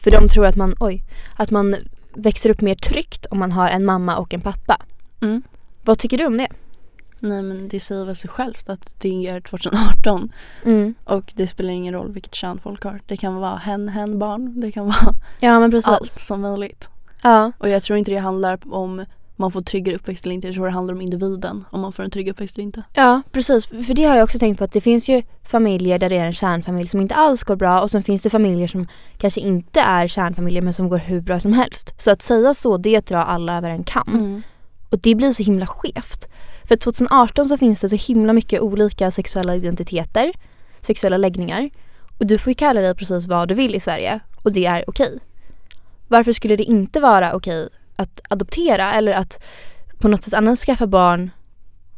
För 0.03 0.11
de 0.11 0.27
tror 0.27 0.45
att 0.45 0.55
man, 0.55 0.75
oj, 0.79 1.03
att 1.35 1.51
man 1.51 1.75
växer 2.15 2.49
upp 2.49 2.61
mer 2.61 2.75
tryggt 2.75 3.25
om 3.25 3.39
man 3.39 3.51
har 3.51 3.69
en 3.69 3.85
mamma 3.85 4.17
och 4.17 4.33
en 4.33 4.41
pappa. 4.41 4.81
Mm. 5.21 5.41
Vad 5.83 5.99
tycker 5.99 6.17
du 6.17 6.25
om 6.25 6.37
det? 6.37 6.47
Nej 7.19 7.41
men 7.41 7.67
det 7.69 7.79
säger 7.79 8.05
väl 8.05 8.15
sig 8.15 8.29
självt 8.29 8.69
att 8.69 8.93
det 8.97 9.27
är 9.27 9.41
2018 9.41 10.31
Mm. 10.63 10.93
och 11.03 11.33
det 11.35 11.47
spelar 11.47 11.69
ingen 11.73 11.93
roll 11.93 12.11
vilket 12.11 12.35
kön 12.35 12.59
folk 12.59 12.83
har. 12.83 13.01
Det 13.05 13.17
kan 13.17 13.35
vara 13.35 13.55
hen, 13.57 13.89
hen, 13.89 14.19
barn. 14.19 14.59
Det 14.59 14.71
kan 14.71 14.85
vara 14.85 15.15
Ja 15.39 15.69
allt 15.83 16.11
som 16.11 16.41
möjligt. 16.41 16.89
Ja. 17.21 17.51
Och 17.57 17.69
jag 17.69 17.83
tror 17.83 17.99
inte 17.99 18.11
det 18.11 18.17
handlar 18.17 18.59
om 18.73 19.05
man 19.35 19.51
får 19.51 19.61
tryggare 19.61 19.95
uppväxt 19.95 20.25
eller 20.25 20.35
inte. 20.35 20.47
Jag 20.47 20.55
tror 20.55 20.65
det 20.65 20.71
handlar 20.71 20.93
om 20.93 21.01
individen. 21.01 21.65
Om 21.69 21.81
man 21.81 21.91
får 21.91 22.03
en 22.03 22.11
trygg 22.11 22.29
uppväxt 22.29 22.57
eller 22.57 22.63
inte. 22.63 22.83
Ja, 22.93 23.21
precis. 23.31 23.67
För 23.67 23.93
det 23.93 24.03
har 24.03 24.15
jag 24.15 24.23
också 24.23 24.39
tänkt 24.39 24.57
på 24.57 24.63
att 24.63 24.71
det 24.71 24.81
finns 24.81 25.09
ju 25.09 25.23
familjer 25.43 25.99
där 25.99 26.09
det 26.09 26.17
är 26.17 26.25
en 26.25 26.33
kärnfamilj 26.33 26.87
som 26.87 27.01
inte 27.01 27.15
alls 27.15 27.43
går 27.43 27.55
bra 27.55 27.81
och 27.81 27.91
sen 27.91 28.03
finns 28.03 28.21
det 28.21 28.29
familjer 28.29 28.67
som 28.67 28.87
kanske 29.17 29.41
inte 29.41 29.81
är 29.81 30.07
kärnfamiljer 30.07 30.61
men 30.61 30.73
som 30.73 30.89
går 30.89 30.97
hur 30.97 31.21
bra 31.21 31.39
som 31.39 31.53
helst. 31.53 31.93
Så 31.97 32.11
att 32.11 32.21
säga 32.21 32.53
så, 32.53 32.77
det 32.77 32.95
är 32.95 32.97
att 32.97 33.05
dra 33.05 33.23
alla 33.23 33.57
över 33.57 33.69
en 33.69 33.83
kam. 33.83 34.07
Mm. 34.07 34.41
Och 34.89 34.99
det 34.99 35.15
blir 35.15 35.31
så 35.31 35.43
himla 35.43 35.67
skevt. 35.67 36.27
För 36.63 36.75
2018 36.75 37.45
så 37.45 37.57
finns 37.57 37.81
det 37.81 37.89
så 37.89 37.95
himla 37.95 38.33
mycket 38.33 38.61
olika 38.61 39.11
sexuella 39.11 39.55
identiteter, 39.55 40.31
sexuella 40.81 41.17
läggningar. 41.17 41.69
Och 42.19 42.27
du 42.27 42.37
får 42.37 42.51
ju 42.51 42.55
kalla 42.55 42.81
dig 42.81 42.95
precis 42.95 43.25
vad 43.25 43.47
du 43.47 43.55
vill 43.55 43.75
i 43.75 43.79
Sverige 43.79 44.19
och 44.43 44.51
det 44.51 44.65
är 44.65 44.83
okej. 44.87 45.19
Varför 46.07 46.31
skulle 46.31 46.55
det 46.55 46.63
inte 46.63 46.99
vara 46.99 47.35
okej 47.35 47.69
att 47.95 48.21
adoptera 48.29 48.93
eller 48.93 49.13
att 49.13 49.43
på 49.99 50.07
något 50.07 50.23
sätt 50.23 50.33
annars 50.33 50.59
skaffa 50.59 50.87
barn 50.87 51.31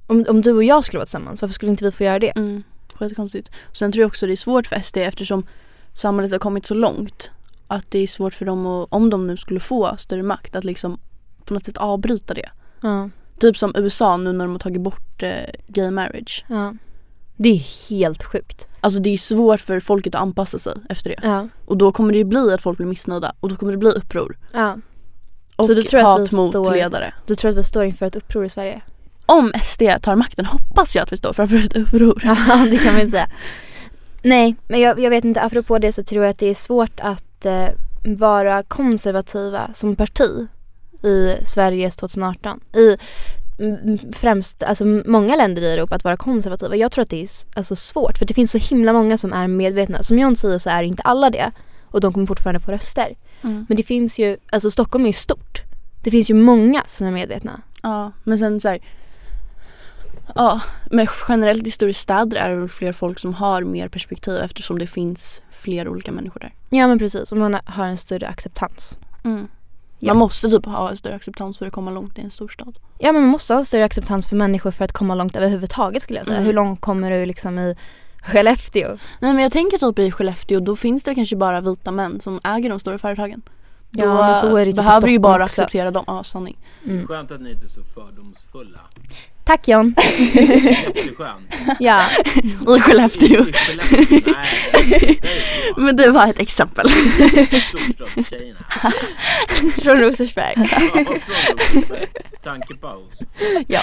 om, 0.08 0.26
om 0.30 0.42
du 0.42 0.52
och 0.52 0.64
jag 0.64 0.84
skulle 0.84 1.00
vara 1.00 1.06
tillsammans, 1.06 1.42
varför 1.42 1.54
skulle 1.54 1.72
inte 1.72 1.86
vi 1.86 1.92
få 1.92 2.04
göra 2.04 2.20
det? 2.20 2.30
Mm. 2.36 2.64
Skitkonstigt. 2.94 3.50
Sen 3.74 3.92
tror 3.92 4.02
jag 4.02 4.08
också 4.08 4.28
det 4.28 4.32
är 4.34 4.38
svårt 4.38 4.68
för 4.68 4.80
SD 4.82 4.98
eftersom 4.98 5.44
samhället 5.94 6.32
har 6.32 6.40
kommit 6.40 6.66
så 6.66 6.74
långt. 6.74 7.32
Att 7.68 7.92
det 7.92 8.00
är 8.00 8.08
svårt 8.08 8.34
för 8.34 8.46
dem 8.46 8.66
att, 8.66 8.88
om 8.92 9.10
de 9.10 9.28
nu 9.28 9.38
skulle 9.38 9.60
få 9.60 9.98
större 9.98 10.24
makt, 10.24 10.56
att 10.56 10.64
liksom 10.64 11.00
på 11.46 11.54
något 11.54 11.66
sätt 11.66 11.78
avbryta 11.78 12.34
det. 12.34 12.50
Ja, 12.82 13.10
Typ 13.40 13.58
som 13.58 13.74
USA 13.76 14.18
nu 14.18 14.34
när 14.34 14.46
de 14.46 14.52
har 14.52 14.60
tagit 14.60 14.82
bort 14.82 15.24
eh, 15.24 15.32
gay 15.68 15.92
marriage. 15.92 16.46
ja. 16.50 16.74
Det 17.38 17.50
är 17.50 17.90
helt 17.90 18.24
sjukt. 18.24 18.68
Alltså 18.82 19.02
det 19.02 19.10
är 19.10 19.18
svårt 19.18 19.62
för 19.62 19.80
folket 19.80 20.16
att 20.16 20.22
anpassa 20.22 20.58
sig 20.60 20.74
efter 20.90 21.10
det. 21.10 21.20
Ja, 21.24 21.48
Och 21.66 21.78
då 21.78 21.92
kommer 21.92 22.12
det 22.12 22.18
ju 22.18 22.24
bli 22.24 22.54
att 22.54 22.62
folk 22.62 22.78
blir 22.78 22.88
missnöjda 22.88 23.34
och 23.40 23.50
då 23.50 23.56
kommer 23.56 23.72
det 23.72 23.78
bli 23.78 23.90
uppror. 23.90 24.38
ja. 24.54 24.78
Och 25.56 25.66
Så 25.66 25.74
du 25.74 25.84
tror 25.84 26.00
att 26.00 26.06
hat 26.06 26.34
vi 26.34 26.36
mot 26.36 26.52
står- 26.52 26.74
ledare. 26.74 27.14
Du 27.26 27.36
tror 27.36 27.52
att 27.52 27.58
vi 27.58 27.64
står 27.64 27.84
inför 27.86 28.06
ett 28.06 28.16
uppror 28.16 28.46
i 28.46 28.50
Sverige? 28.50 28.82
Om 29.26 29.52
SD 29.64 29.82
tar 30.02 30.16
makten 30.16 30.46
hoppas 30.46 30.96
jag 30.96 31.04
att 31.04 31.14
vi 31.14 31.18
står 31.18 31.34
framför 31.34 31.58
ett 31.58 31.76
uppror. 31.76 32.22
Ja, 32.48 32.68
det 32.72 32.78
kan 32.78 32.94
man 32.94 33.02
ju 33.02 33.08
säga. 33.10 33.28
Nej, 34.22 34.56
men 34.68 34.80
jag, 34.80 35.00
jag 35.00 35.10
vet 35.10 35.26
inte, 35.26 35.42
apropå 35.42 35.80
det 35.80 35.92
så 35.92 36.04
tror 36.04 36.24
jag 36.24 36.30
att 36.32 36.38
det 36.40 36.48
är 36.48 36.56
svårt 36.56 37.00
att 37.00 37.46
eh, 37.46 37.68
vara 38.04 38.64
konservativa 38.64 39.70
som 39.74 39.96
parti 39.96 40.48
i 41.04 41.36
Sveriges 41.46 41.96
2018. 41.96 42.60
I 42.74 42.98
främst, 44.14 44.64
alltså 44.64 44.86
många 44.86 45.36
länder 45.36 45.62
i 45.62 45.74
Europa 45.74 45.96
att 45.96 46.04
vara 46.04 46.18
konservativa. 46.18 46.76
Jag 46.76 46.92
tror 46.92 47.02
att 47.02 47.10
det 47.10 47.22
är 47.24 47.28
alltså, 47.56 47.76
svårt 47.76 48.18
för 48.18 48.26
det 48.26 48.34
finns 48.34 48.52
så 48.52 48.58
himla 48.58 48.94
många 48.94 49.18
som 49.18 49.34
är 49.34 49.48
medvetna. 49.48 50.04
Som 50.04 50.20
John 50.20 50.36
säger 50.36 50.58
så 50.58 50.70
är 50.70 50.84
inte 50.84 51.02
alla 51.04 51.30
det 51.30 51.52
och 51.92 52.00
de 52.02 52.14
kommer 52.14 52.28
fortfarande 52.28 52.60
få 52.60 52.72
röster. 52.72 53.16
Mm. 53.46 53.66
Men 53.70 53.78
det 53.78 53.84
finns 53.84 54.20
ju, 54.20 54.38
alltså 54.52 54.72
Stockholm 54.72 55.06
är 55.06 55.10
ju 55.10 55.14
stort. 55.14 55.62
Det 56.04 56.12
finns 56.12 56.30
ju 56.30 56.34
många 56.34 56.84
som 56.86 57.06
är 57.06 57.12
medvetna. 57.12 57.62
Ja, 57.82 58.12
men 58.24 58.38
sen 58.38 58.60
så 58.60 58.70
här, 58.70 58.80
Ja, 60.36 60.62
men 60.92 61.08
generellt 61.28 61.68
i 61.68 61.72
större 61.72 61.94
städer 61.94 62.38
är 62.38 62.50
det 62.50 62.56
väl 62.56 62.70
fler 62.70 62.92
folk 62.92 63.20
som 63.20 63.34
har 63.34 63.62
mer 63.62 63.88
perspektiv 63.88 64.38
eftersom 64.38 64.80
det 64.80 64.88
finns 64.88 65.42
fler 65.52 65.88
olika 65.88 66.12
människor 66.12 66.40
där. 66.40 66.54
Ja 66.70 66.88
men 66.88 67.00
precis, 67.00 67.32
och 67.32 67.38
man 67.38 67.58
har 67.66 67.86
en 67.86 67.98
större 67.98 68.28
acceptans. 68.28 69.00
Mm. 69.24 69.48
Ja. 70.00 70.14
Man 70.14 70.20
måste 70.20 70.50
typ 70.50 70.66
ha 70.66 70.90
en 70.90 70.98
större 70.98 71.16
acceptans 71.16 71.58
för 71.58 71.68
att 71.68 71.74
komma 71.74 71.92
långt 71.92 72.18
i 72.18 72.22
en 72.22 72.32
storstad. 72.32 72.80
Ja 73.00 73.12
men 73.12 73.22
man 73.22 73.32
måste 73.32 73.54
ha 73.54 73.60
en 73.60 73.66
större 73.66 73.86
acceptans 73.86 74.28
för 74.28 74.36
människor 74.36 74.72
för 74.72 74.86
att 74.86 74.92
komma 74.92 75.16
långt 75.16 75.36
överhuvudtaget 75.36 76.02
skulle 76.02 76.20
jag 76.20 76.26
säga. 76.26 76.38
Mm. 76.38 76.46
Hur 76.46 76.54
långt 76.54 76.82
kommer 76.82 77.12
du 77.12 77.26
liksom 77.26 77.60
i 77.60 77.76
Skellefteå? 78.32 78.98
Nej 79.20 79.34
men 79.34 79.44
jag 79.44 79.52
tänker 79.52 79.78
typ 79.78 80.00
i 80.00 80.12
Skellefteå 80.12 80.60
då 80.60 80.76
finns 80.76 81.04
det 81.04 81.16
kanske 81.16 81.36
bara 81.36 81.62
vita 81.62 81.92
män 81.92 82.20
som 82.20 82.40
äger 82.44 82.70
de 82.70 82.80
stora 82.80 82.98
företagen. 82.98 83.42
Ja, 83.92 84.06
Då 84.06 84.14
men 84.14 84.36
så 84.36 84.56
är 84.58 84.66
det 84.66 84.72
typ 84.72 84.76
behöver 84.76 85.08
du 85.08 85.12
ju 85.14 85.20
bara 85.20 85.44
också. 85.46 85.62
acceptera 85.62 85.92
dem. 85.92 86.04
Ja, 86.08 86.24
sanning. 86.24 86.58
Mm. 86.86 87.08
Skönt 87.08 87.32
att 87.32 87.42
ni 87.42 87.52
inte 87.52 87.66
är 87.66 87.70
så 87.70 87.82
fördomsfulla. 87.94 88.80
Tack 89.44 89.68
John. 89.68 89.96
Jätteskön. 90.34 91.48
ja. 91.80 92.02
I 92.78 92.80
Skellefteå. 92.80 93.42
I 93.48 93.54
Skellefteå. 93.54 94.34
Nej, 94.36 94.90
det. 94.90 95.18
Men 95.82 95.96
det 95.96 96.10
var 96.12 96.28
ett 96.28 96.40
exempel. 96.40 96.90
Storstadstjejerna. 96.90 98.60
Från 99.84 99.98
Rosersberg. 99.98 100.54
Ja, 100.58 100.66
från 100.66 101.06
Rosersberg. 101.06 102.08
Tankepaus. 102.44 103.20
ja. 103.68 103.82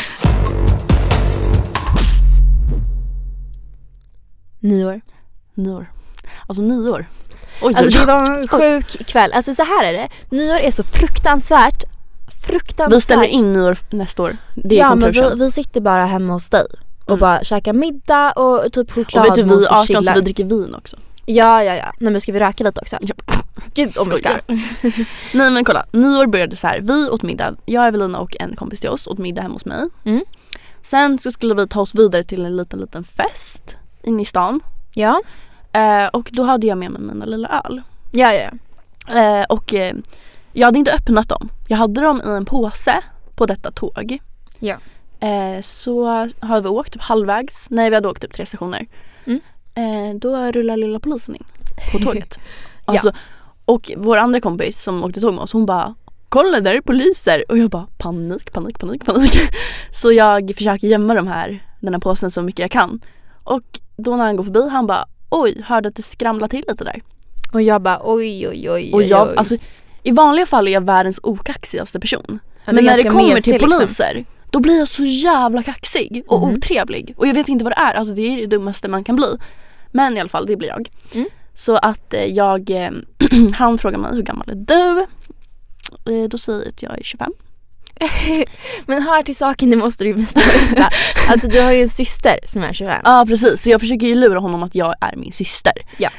Nyår. 4.63 5.01
Nyår. 5.55 5.91
Alltså 6.47 6.63
nyår. 6.63 7.07
Oj, 7.63 7.75
Alltså 7.77 7.99
det 8.01 8.07
var 8.07 8.39
en 8.41 8.49
sjuk 8.49 9.07
kväll. 9.07 9.33
Alltså 9.33 9.55
så 9.55 9.63
här 9.63 9.85
är 9.85 9.93
det. 9.93 10.09
Nyår 10.31 10.59
är 10.59 10.71
så 10.71 10.83
fruktansvärt. 10.83 11.85
Fruktansvärt. 12.47 12.97
Vi 12.97 13.01
ställer 13.01 13.25
in 13.25 13.53
nyår 13.53 13.77
nästa 13.91 14.23
år. 14.23 14.37
Det 14.55 14.75
är 14.75 14.79
Ja 14.81 14.95
men 14.95 15.11
vi, 15.13 15.31
vi 15.37 15.51
sitter 15.53 15.81
bara 15.81 16.05
hemma 16.07 16.33
hos 16.33 16.49
dig. 16.49 16.67
Och 17.05 17.09
Mm. 17.09 17.21
bara 17.21 17.45
käkar 17.45 17.73
middag 17.73 18.33
och 18.33 18.73
typ 18.73 18.89
Och 18.89 18.95
choklad 18.95 19.25
vet 19.25 19.35
du, 19.35 19.43
vi 19.43 19.65
är 19.65 19.81
18 19.83 20.03
så 20.03 20.15
vi 20.15 20.21
dricker 20.21 20.45
vin 20.45 20.75
också. 20.75 20.97
Ja 21.27 21.63
ja 21.65 21.75
ja. 21.75 21.93
Nej 21.99 22.13
men 22.13 22.21
ska 22.21 22.33
vi 22.33 22.41
röka 22.41 22.65
lite 22.65 22.81
också? 22.81 22.97
Ja. 23.01 23.15
Gud 23.75 23.91
om 24.01 24.11
vi 24.11 24.17
ska. 24.17 24.31
Nej 25.39 25.51
men 25.51 25.65
kolla, 25.65 25.87
nyår 25.93 26.27
började 26.27 26.57
så 26.57 26.67
här. 26.67 26.81
Vi 26.81 27.09
åt 27.09 27.23
middag, 27.23 27.55
jag, 27.65 27.87
Evelina 27.89 28.19
och 28.19 28.37
en 28.41 28.57
kompis 28.57 28.81
till 28.81 28.91
oss 28.91 29.07
åt 29.07 29.19
middag 29.19 29.43
hemma 29.43 29.55
hos 29.55 29.65
mig. 29.65 29.89
Mm. 30.05 30.25
Sen 30.83 31.19
så 31.19 31.31
skulle 31.31 31.55
vi 31.55 31.67
ta 31.67 31.81
oss 31.81 31.95
vidare 31.95 32.23
till 32.25 32.45
en 32.47 32.57
liten 32.57 32.79
liten 32.81 33.05
fest 33.05 33.77
inne 34.03 34.23
i 34.23 34.25
stan. 34.25 34.61
Ja. 34.95 35.21
Eh, 35.73 36.07
och 36.07 36.29
då 36.33 36.43
hade 36.43 36.67
jag 36.67 36.79
med 36.79 36.91
mig 36.91 37.03
mina 37.03 37.25
lilla 37.25 37.63
öl. 37.65 37.83
Ja 38.13 38.33
ja. 38.33 38.51
Eh, 39.21 39.45
och 39.49 39.75
eh, 39.75 39.95
jag 40.53 40.67
hade 40.67 40.79
inte 40.79 40.93
öppnat 40.93 41.29
dem. 41.29 41.49
Jag 41.69 41.77
hade 41.77 42.01
dem 42.01 42.23
i 42.25 42.29
en 42.29 42.45
påse 42.45 43.03
på 43.35 43.47
detta 43.47 43.71
tåg. 43.71 44.19
Ja. 44.59 44.77
Eh, 45.21 45.61
så 45.63 46.05
har 46.41 46.61
vi 46.61 46.69
åkt 46.69 46.93
typ 46.93 47.03
halvvägs, 47.03 47.71
nej 47.71 47.91
vi 47.91 47.95
hade 47.95 48.09
åkt 48.09 48.23
typ 48.23 48.33
tre 48.33 48.47
stationer. 48.47 48.87
Mm. 49.25 49.41
Eh, 49.75 50.17
då 50.21 50.37
rullar 50.37 50.77
lilla 50.77 51.01
polisen 51.01 51.35
in 51.37 51.45
på 51.93 51.99
tåget. 52.05 52.41
alltså, 52.85 53.13
Och 53.65 53.93
vår 53.97 54.17
andra 54.17 54.41
kompis 54.41 54.83
som 54.83 55.05
åkte 55.05 55.21
tåg 55.21 55.35
med 55.35 55.43
oss 55.43 55.53
hon 55.53 55.67
bara 55.67 55.95
Kolla 56.33 56.61
där 56.61 56.75
är 56.75 56.81
poliser! 56.81 57.45
Och 57.49 57.59
jag 57.59 57.71
bara 57.71 57.87
panik, 57.99 58.53
panik, 58.53 58.79
panik, 58.79 59.05
panik. 59.05 59.33
Så 59.91 60.13
jag 60.13 60.53
försöker 60.57 60.89
gömma 60.89 61.15
de 61.15 61.27
här, 61.27 61.67
den 61.81 61.95
här 61.95 62.01
påsen 62.01 62.31
så 62.31 62.43
mycket 62.43 62.59
jag 62.59 62.71
kan. 62.71 63.01
Och 63.45 63.81
då 64.03 64.17
när 64.17 64.25
han 64.25 64.37
går 64.37 64.45
förbi 64.45 64.69
han 64.69 64.87
bara 64.87 65.05
Oj, 65.31 65.63
hörde 65.67 65.89
att 65.89 65.95
det 65.97 66.03
skramlar 66.03 66.49
till 66.49 66.65
lite 66.69 66.85
där. 66.85 67.03
Och 67.53 67.63
jag 67.63 67.83
bara 67.83 68.01
oj 68.05 68.49
oj 68.49 68.71
oj 68.71 68.91
Och 68.93 69.03
jag, 69.03 69.29
oj. 69.29 69.35
alltså 69.37 69.57
i 70.03 70.11
vanliga 70.11 70.47
fall 70.47 70.69
är 70.69 70.73
jag 70.73 70.87
världens 70.87 71.21
okaxigaste 71.23 72.01
person. 72.01 72.39
Ja, 72.65 72.73
Men 72.73 72.79
är 72.79 72.83
när 72.83 72.97
det 72.97 73.03
kommer 73.11 73.29
mesig, 73.29 73.45
till 73.45 73.53
liksom. 73.53 73.71
poliser 73.79 74.25
då 74.51 74.61
blir 74.61 74.79
jag 74.79 74.89
så 74.89 75.05
jävla 75.05 75.63
kaxig 75.63 76.25
och 76.29 76.41
Mhm. 76.49 76.57
otrevlig. 76.57 77.15
Och 77.17 77.27
jag 77.27 77.35
vet 77.35 77.49
inte 77.49 77.65
vad 77.65 77.73
det 77.73 77.81
är, 77.81 77.95
alltså 77.95 78.15
det 78.15 78.23
är 78.23 78.37
det 78.37 78.47
dummaste 78.47 78.89
man 78.89 79.05
kan 79.05 79.17
bli. 79.17 79.27
Men 79.91 80.17
i 80.17 80.21
alla 80.21 80.29
fall, 80.29 80.47
det 80.47 80.57
blir 80.57 80.69
jag. 80.69 80.89
Mm. 81.15 81.29
Så 81.55 81.77
att 81.77 82.15
eh, 82.15 82.25
jag, 82.25 82.71
eh, 82.71 82.91
han 83.55 83.79
frågar 83.79 83.99
mig 83.99 84.15
hur 84.15 84.23
gammal 84.23 84.49
är 84.51 84.55
du? 84.55 85.07
Eh, 86.13 86.29
då 86.29 86.39
säger 86.39 86.59
jag 86.59 86.69
att 86.69 86.83
jag 86.83 86.99
är 86.99 87.03
25. 87.03 87.33
Men 88.87 89.03
hör 89.03 89.23
till 89.23 89.37
saken, 89.37 89.71
det 89.71 89.77
måste 89.77 90.05
du 90.05 90.11
ju 90.11 90.17
mest 90.17 90.37
veta. 90.37 90.89
att 91.29 91.51
du 91.51 91.61
har 91.61 91.73
ju 91.73 91.83
en 91.83 91.89
syster 91.89 92.39
som 92.47 92.63
är 92.63 92.73
25. 92.73 93.01
Ja 93.05 93.25
precis, 93.29 93.63
så 93.63 93.71
jag 93.71 93.81
försöker 93.81 94.07
ju 94.07 94.15
lura 94.15 94.39
honom 94.39 94.63
att 94.63 94.75
jag 94.75 94.95
är 95.01 95.17
min 95.17 95.33
syster. 95.33 95.73
Ja. 95.99 96.11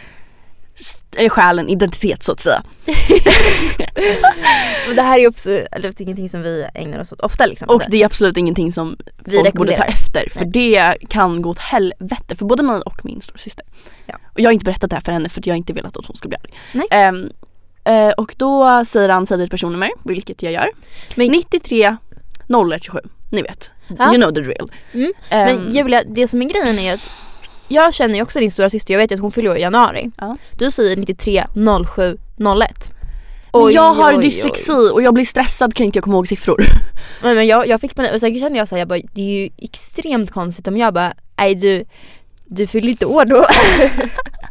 S- 0.79 1.03
eh, 1.15 1.29
Stjäl 1.29 1.59
en 1.59 1.69
identitet 1.69 2.23
så 2.23 2.31
att 2.31 2.39
säga. 2.39 2.63
Men 4.87 4.95
det 4.95 5.01
här 5.01 5.15
är 5.15 5.19
ju 5.21 5.27
är 5.27 6.01
ingenting 6.01 6.29
som 6.29 6.41
vi 6.41 6.65
ägnar 6.73 6.99
oss 6.99 7.11
åt 7.11 7.19
ofta 7.21 7.45
liksom. 7.45 7.69
Och 7.69 7.81
det 7.87 8.01
är 8.01 8.05
absolut 8.05 8.37
ingenting 8.37 8.71
som 8.71 8.97
Vi 9.25 9.37
folk 9.37 9.53
borde 9.53 9.71
ta 9.77 9.83
rekommenderar. 9.83 9.85
efter 9.87 10.29
för 10.29 10.45
Nej. 10.45 10.49
det 10.51 10.95
kan 11.09 11.41
gå 11.41 11.49
åt 11.49 11.59
helvete 11.59 12.35
för 12.35 12.45
både 12.45 12.63
mig 12.63 12.81
och 12.85 13.05
min 13.05 13.21
storasyster. 13.21 13.65
Ja. 14.05 14.15
Och 14.33 14.39
jag 14.39 14.45
har 14.47 14.53
inte 14.53 14.65
berättat 14.65 14.89
det 14.89 14.95
här 14.95 15.01
för 15.01 15.11
henne 15.11 15.29
för 15.29 15.39
att 15.41 15.45
jag 15.47 15.57
inte 15.57 15.73
velat 15.73 15.97
att 15.97 16.05
hon 16.05 16.15
ska 16.15 16.27
bli 16.27 16.37
arg. 16.43 16.53
Nej. 16.71 16.87
Ehm, 16.91 17.29
eh, 17.85 18.09
och 18.09 18.35
då 18.37 18.85
säger 18.85 19.09
han 19.09 19.25
säg 19.27 19.37
ditt 19.37 19.51
personnummer, 19.51 19.89
vilket 20.03 20.43
jag 20.43 20.53
gör. 20.53 20.69
Men- 21.15 21.27
93 21.31 21.95
0127, 22.47 22.99
ni 23.31 23.41
vet. 23.41 23.71
Ja. 23.97 24.05
You 24.13 24.15
know 24.21 24.31
the 24.33 24.41
drill. 24.41 24.71
Mm. 24.93 25.13
Ehm, 25.29 25.57
Men 25.63 25.75
Julia, 25.75 26.03
det 26.07 26.27
som 26.27 26.41
är 26.41 26.45
grejen 26.45 26.79
är 26.79 26.93
att 26.93 27.09
jag 27.67 27.93
känner 27.93 28.15
ju 28.15 28.21
också 28.21 28.39
din 28.39 28.51
stora 28.51 28.69
syster. 28.69 28.93
jag 28.93 28.99
vet 28.99 29.11
ju 29.11 29.15
att 29.15 29.21
hon 29.21 29.31
fyller 29.31 29.49
år 29.49 29.57
i 29.57 29.61
januari. 29.61 30.11
Ja. 30.17 30.37
Du 30.57 30.71
säger 30.71 30.97
93 30.97 31.43
07 31.95 32.17
01. 32.37 32.89
men 33.53 33.71
jag 33.71 33.93
har 33.93 34.11
oj, 34.11 34.15
oj. 34.17 34.21
dyslexi 34.21 34.89
och 34.93 35.01
jag 35.01 35.13
blir 35.13 35.25
stressad 35.25 35.73
kan 35.73 35.85
inte 35.85 35.97
jag 35.97 36.03
komma 36.03 36.15
ihåg 36.15 36.27
siffror. 36.27 36.65
Nej, 37.23 37.35
men 37.35 37.47
jag, 37.47 37.67
jag 37.67 37.81
fick 37.81 37.95
panik 37.95 38.13
och 38.13 38.19
sen 38.19 38.39
kände 38.39 38.57
jag 38.57 38.67
såhär, 38.67 38.79
jag 38.79 38.87
bara, 38.87 38.99
det 39.13 39.21
är 39.21 39.41
ju 39.41 39.49
extremt 39.57 40.31
konstigt 40.31 40.67
om 40.67 40.77
jag 40.77 40.93
bara, 40.93 41.13
nej 41.37 41.55
du, 41.55 41.85
du 42.45 42.67
fyller 42.67 42.89
inte 42.89 43.05
år 43.05 43.25
då. 43.25 43.45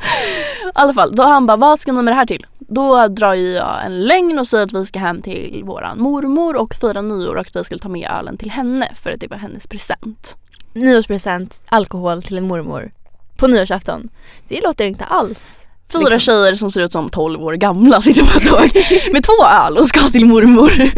I 0.66 0.70
alla 0.74 0.92
fall, 0.94 1.14
då 1.14 1.22
han 1.22 1.46
bara 1.46 1.56
vad 1.56 1.80
ska 1.80 1.92
ni 1.92 2.02
med 2.02 2.12
det 2.12 2.16
här 2.16 2.26
till? 2.26 2.46
Då 2.58 3.08
drar 3.08 3.34
ju 3.34 3.52
jag 3.52 3.84
en 3.84 4.04
lögn 4.04 4.38
och 4.38 4.46
säger 4.46 4.64
att 4.64 4.72
vi 4.72 4.86
ska 4.86 4.98
hem 4.98 5.22
till 5.22 5.62
våran 5.64 6.00
mormor 6.02 6.56
och 6.56 6.74
fira 6.74 7.02
nyår 7.02 7.34
och 7.34 7.40
att 7.40 7.56
vi 7.56 7.64
skulle 7.64 7.78
ta 7.78 7.88
med 7.88 8.10
ölen 8.18 8.36
till 8.36 8.50
henne 8.50 8.88
för 8.94 9.10
att 9.12 9.20
det 9.20 9.26
var 9.26 9.36
hennes 9.36 9.66
present. 9.66 10.36
Nyårspresent, 10.72 11.62
alkohol 11.68 12.22
till 12.22 12.38
en 12.38 12.46
mormor. 12.48 12.90
På 13.36 13.46
nyårsafton. 13.46 14.08
Det 14.48 14.60
låter 14.64 14.86
inte 14.86 15.04
alls. 15.04 15.62
Fyra 15.92 16.00
Liksom. 16.02 16.20
tjejer 16.20 16.54
som 16.54 16.70
ser 16.70 16.80
ut 16.80 16.92
som 16.92 17.08
12 17.10 17.42
år 17.42 17.52
gamla 17.52 18.02
sitter 18.02 18.24
på 18.24 18.38
ett 18.40 18.48
tåg 18.48 18.82
med 19.12 19.24
två 19.24 19.46
öl 19.46 19.76
och 19.78 19.88
ska 19.88 20.00
till 20.00 20.26
mormor. 20.26 20.72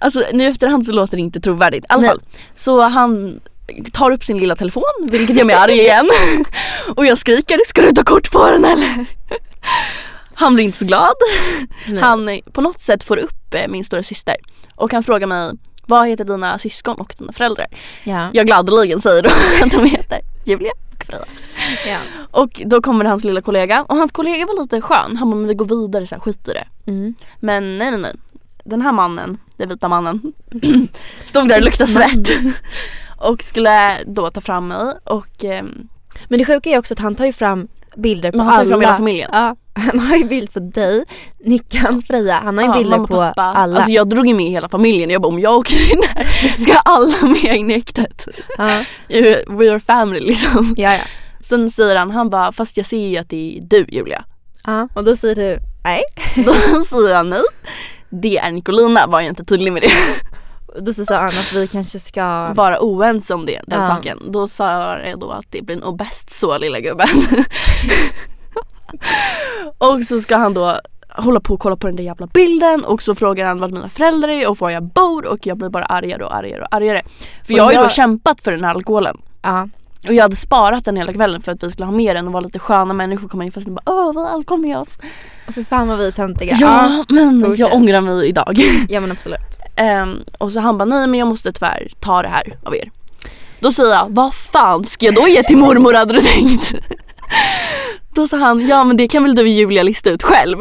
Alltså 0.00 0.22
nu 0.32 0.44
efterhand 0.44 0.86
så 0.86 0.92
låter 0.92 1.16
det 1.16 1.20
inte 1.22 1.40
trovärdigt. 1.40 1.84
I 1.84 1.86
alla 1.88 2.08
fall. 2.08 2.20
Så 2.54 2.80
han 2.80 3.40
tar 3.92 4.10
upp 4.10 4.24
sin 4.24 4.38
lilla 4.38 4.56
telefon 4.56 4.82
vilket 5.02 5.36
gör 5.36 5.44
mig 5.44 5.56
arg 5.56 5.72
igen. 5.72 6.10
Och 6.96 7.06
jag 7.06 7.18
skriker, 7.18 7.60
ska 7.66 7.82
du 7.82 7.92
ta 7.92 8.02
kort 8.02 8.30
på 8.30 8.50
den 8.50 8.64
eller? 8.64 9.06
Han 10.34 10.54
blir 10.54 10.64
inte 10.64 10.78
så 10.78 10.84
glad. 10.84 11.14
Nej. 11.86 12.00
Han 12.00 12.28
eh, 12.28 12.38
på 12.52 12.60
något 12.60 12.80
sätt 12.80 13.04
får 13.04 13.16
upp 13.16 13.54
eh, 13.54 13.68
min 13.68 13.84
stora 13.84 14.02
syster 14.02 14.36
och 14.76 14.92
han 14.92 15.02
frågar 15.02 15.26
mig 15.26 15.52
vad 15.86 16.08
heter 16.08 16.24
dina 16.24 16.58
syskon 16.58 16.96
och 16.96 17.14
dina 17.18 17.32
föräldrar? 17.32 17.66
Ja. 18.04 18.30
Jag 18.32 18.46
gladeligen 18.46 19.00
säger 19.00 19.22
då 19.22 19.28
att 19.64 19.70
de 19.70 19.84
heter 19.84 20.20
Julia 20.44 20.72
och 20.92 21.04
Frida. 21.04 21.24
ja. 21.86 21.98
Och 22.30 22.62
då 22.66 22.82
kommer 22.82 23.04
hans 23.04 23.24
lilla 23.24 23.40
kollega 23.40 23.82
och 23.82 23.96
hans 23.96 24.12
kollega 24.12 24.46
var 24.46 24.62
lite 24.62 24.80
skön. 24.80 25.16
Han 25.16 25.30
bara 25.30 25.36
men 25.36 25.48
vi 25.48 25.54
går 25.54 25.86
vidare 25.86 26.06
så 26.06 26.14
här, 26.14 26.22
skit 26.22 26.48
i 26.48 26.52
det. 26.52 26.66
Mm. 26.86 27.14
Men 27.40 27.78
nej 27.78 27.90
nej 27.90 28.00
nej. 28.00 28.14
Den 28.64 28.82
här 28.82 28.92
mannen, 28.92 29.38
den 29.56 29.68
vita 29.68 29.88
mannen, 29.88 30.32
stod 31.24 31.48
där 31.48 31.56
och 31.56 31.64
luktade 31.64 31.90
svett. 31.90 32.28
och 33.28 33.42
skulle 33.42 34.04
då 34.06 34.30
ta 34.30 34.40
fram 34.40 34.68
mig 34.68 34.94
och 35.04 35.44
ehm, 35.44 35.88
Men 36.28 36.38
det 36.38 36.44
sjuka 36.44 36.70
är 36.70 36.78
också 36.78 36.94
att 36.94 37.00
han 37.00 37.14
tar 37.14 37.24
ju 37.26 37.32
fram 37.32 37.68
bilder 37.96 38.30
på 38.32 38.36
Men 38.36 38.46
han 38.46 38.56
tar 38.56 38.64
ju 38.64 38.72
alla. 38.72 38.74
fram 38.74 38.80
hela 38.80 38.96
familjen. 38.96 39.30
Ja, 39.32 39.56
han 39.74 39.98
har 40.00 40.16
ju 40.16 40.24
bild 40.24 40.52
på 40.52 40.60
dig, 40.60 41.04
Nickan, 41.44 42.02
Freja. 42.02 42.40
Han 42.44 42.58
har 42.58 42.64
ju 42.64 42.70
ja, 42.70 42.74
bilder 42.78 42.90
mamma, 42.96 43.06
på 43.08 43.14
pappa. 43.14 43.42
alla. 43.42 43.76
Alltså 43.76 43.92
jag 43.92 44.08
drog 44.08 44.26
ju 44.26 44.34
med 44.34 44.46
hela 44.46 44.68
familjen. 44.68 45.10
Jag 45.10 45.22
bara 45.22 45.28
om 45.28 45.40
jag 45.40 45.56
åker 45.56 45.92
in 45.92 46.00
där 46.00 46.24
ska 46.62 46.72
alla 46.78 47.26
med 47.26 47.56
in 47.56 47.70
i 47.70 47.74
äktet. 47.74 48.26
ja. 48.58 48.82
We 49.48 49.70
are 49.72 49.80
family 49.80 50.20
liksom. 50.20 50.74
ja, 50.76 50.92
ja. 50.92 51.00
Sen 51.40 51.70
säger 51.70 51.96
han, 51.96 52.10
han 52.10 52.30
bara 52.30 52.52
fast 52.52 52.76
jag 52.76 52.86
ser 52.86 53.08
ju 53.08 53.16
att 53.16 53.28
det 53.30 53.56
är 53.58 53.62
du 53.62 53.86
Julia. 53.88 54.24
ja. 54.66 54.88
Och 54.94 55.04
då 55.04 55.16
säger 55.16 55.34
du 55.34 55.58
nej. 55.84 56.02
Då 56.46 56.54
säger 56.84 57.14
han 57.14 57.28
nej. 57.28 57.42
Det 58.10 58.38
är 58.38 58.50
Nicolina, 58.52 59.06
var 59.06 59.20
jag 59.20 59.28
inte 59.28 59.44
tydlig 59.44 59.72
med 59.72 59.82
det. 59.82 59.90
Då 60.80 60.92
sa 60.92 61.16
han 61.16 61.26
att 61.26 61.52
vi 61.54 61.66
kanske 61.66 61.98
ska 61.98 62.52
Vara 62.54 62.78
oense 62.80 63.34
om 63.34 63.46
det, 63.46 63.60
den 63.66 63.80
Ja. 63.80 63.86
saken. 63.86 64.18
Då 64.28 64.48
sa 64.48 64.98
jag 65.04 65.20
då 65.20 65.30
att 65.30 65.46
det 65.50 65.62
blir 65.62 65.76
nog 65.76 65.98
bäst 65.98 66.30
så 66.30 66.58
lilla 66.58 66.80
gubben. 66.80 67.08
och 69.78 70.06
så 70.06 70.20
ska 70.20 70.36
han 70.36 70.54
då 70.54 70.80
hålla 71.08 71.40
på 71.40 71.54
och 71.54 71.60
kolla 71.60 71.76
på 71.76 71.86
den 71.86 71.96
där 71.96 72.04
jävla 72.04 72.26
bilden 72.26 72.84
och 72.84 73.02
så 73.02 73.14
frågar 73.14 73.46
han 73.46 73.60
vart 73.60 73.70
mina 73.70 73.88
föräldrar 73.88 74.28
är 74.28 74.48
och 74.48 74.58
var 74.58 74.70
jag 74.70 74.82
bor 74.82 75.26
och 75.26 75.46
jag 75.46 75.58
blir 75.58 75.68
bara 75.68 75.84
argare 75.84 76.24
och 76.24 76.34
argare 76.34 76.62
och 76.62 76.74
argare. 76.74 77.02
För 77.44 77.52
Och 77.52 77.58
jag 77.58 77.64
har 77.64 77.72
ju 77.72 77.78
då 77.78 77.88
kämpat 77.88 78.40
för 78.40 78.52
den 78.52 78.64
här 78.64 78.70
alkoholen. 78.74 79.16
Ja. 79.42 79.68
Och 80.08 80.14
jag 80.14 80.22
hade 80.22 80.36
sparat 80.36 80.84
den 80.84 80.96
hela 80.96 81.12
kvällen 81.12 81.40
för 81.40 81.52
att 81.52 81.62
vi 81.62 81.70
skulle 81.70 81.86
ha 81.86 81.92
med 81.92 82.16
den 82.16 82.26
och 82.26 82.32
vara 82.32 82.40
lite 82.44 82.58
sköna 82.58 82.94
människor 82.94 83.28
komma 83.28 83.44
in 83.44 83.52
fast 83.52 83.68
bara 83.68 83.82
åh 83.86 84.12
vi 84.12 84.18
har 84.20 84.28
alkohol 84.28 84.60
med 84.60 84.78
oss. 84.78 84.98
Och 85.48 85.54
för 85.54 85.64
fan 85.64 85.88
vad 85.88 85.98
vi 85.98 86.06
är 86.06 86.10
töntiga. 86.10 86.56
Ja, 86.60 87.04
men 87.08 87.40
fortsätt. 87.42 87.58
jag 87.58 87.74
ångrar 87.74 88.00
mig 88.00 88.28
idag. 88.28 88.54
ja 88.88 89.00
men 89.00 89.10
absolut. 89.12 89.58
Ehm, 89.76 90.24
och 90.38 90.52
så 90.52 90.60
han 90.60 90.78
bara 90.78 90.84
nej 90.84 91.06
men 91.06 91.18
jag 91.20 91.28
måste 91.28 91.52
tyvärr 91.52 91.88
ta 92.00 92.22
det 92.22 92.28
här 92.28 92.56
av 92.64 92.74
er. 92.76 92.90
Då 93.60 93.70
säger 93.70 93.90
jag 93.90 94.06
vad 94.10 94.34
fan 94.34 94.84
ska 94.84 95.06
jag 95.06 95.14
då 95.14 95.28
ge 95.28 95.42
till 95.42 95.56
mormor 95.56 95.94
hade 95.94 96.14
du 96.14 96.20
tänkt? 96.20 96.74
Då 98.14 98.26
sa 98.26 98.36
han 98.36 98.66
ja 98.68 98.84
men 98.84 98.96
det 98.96 99.08
kan 99.08 99.22
väl 99.22 99.34
du 99.34 99.48
Julia 99.48 99.82
lista 99.82 100.10
ut 100.10 100.22
själv. 100.22 100.58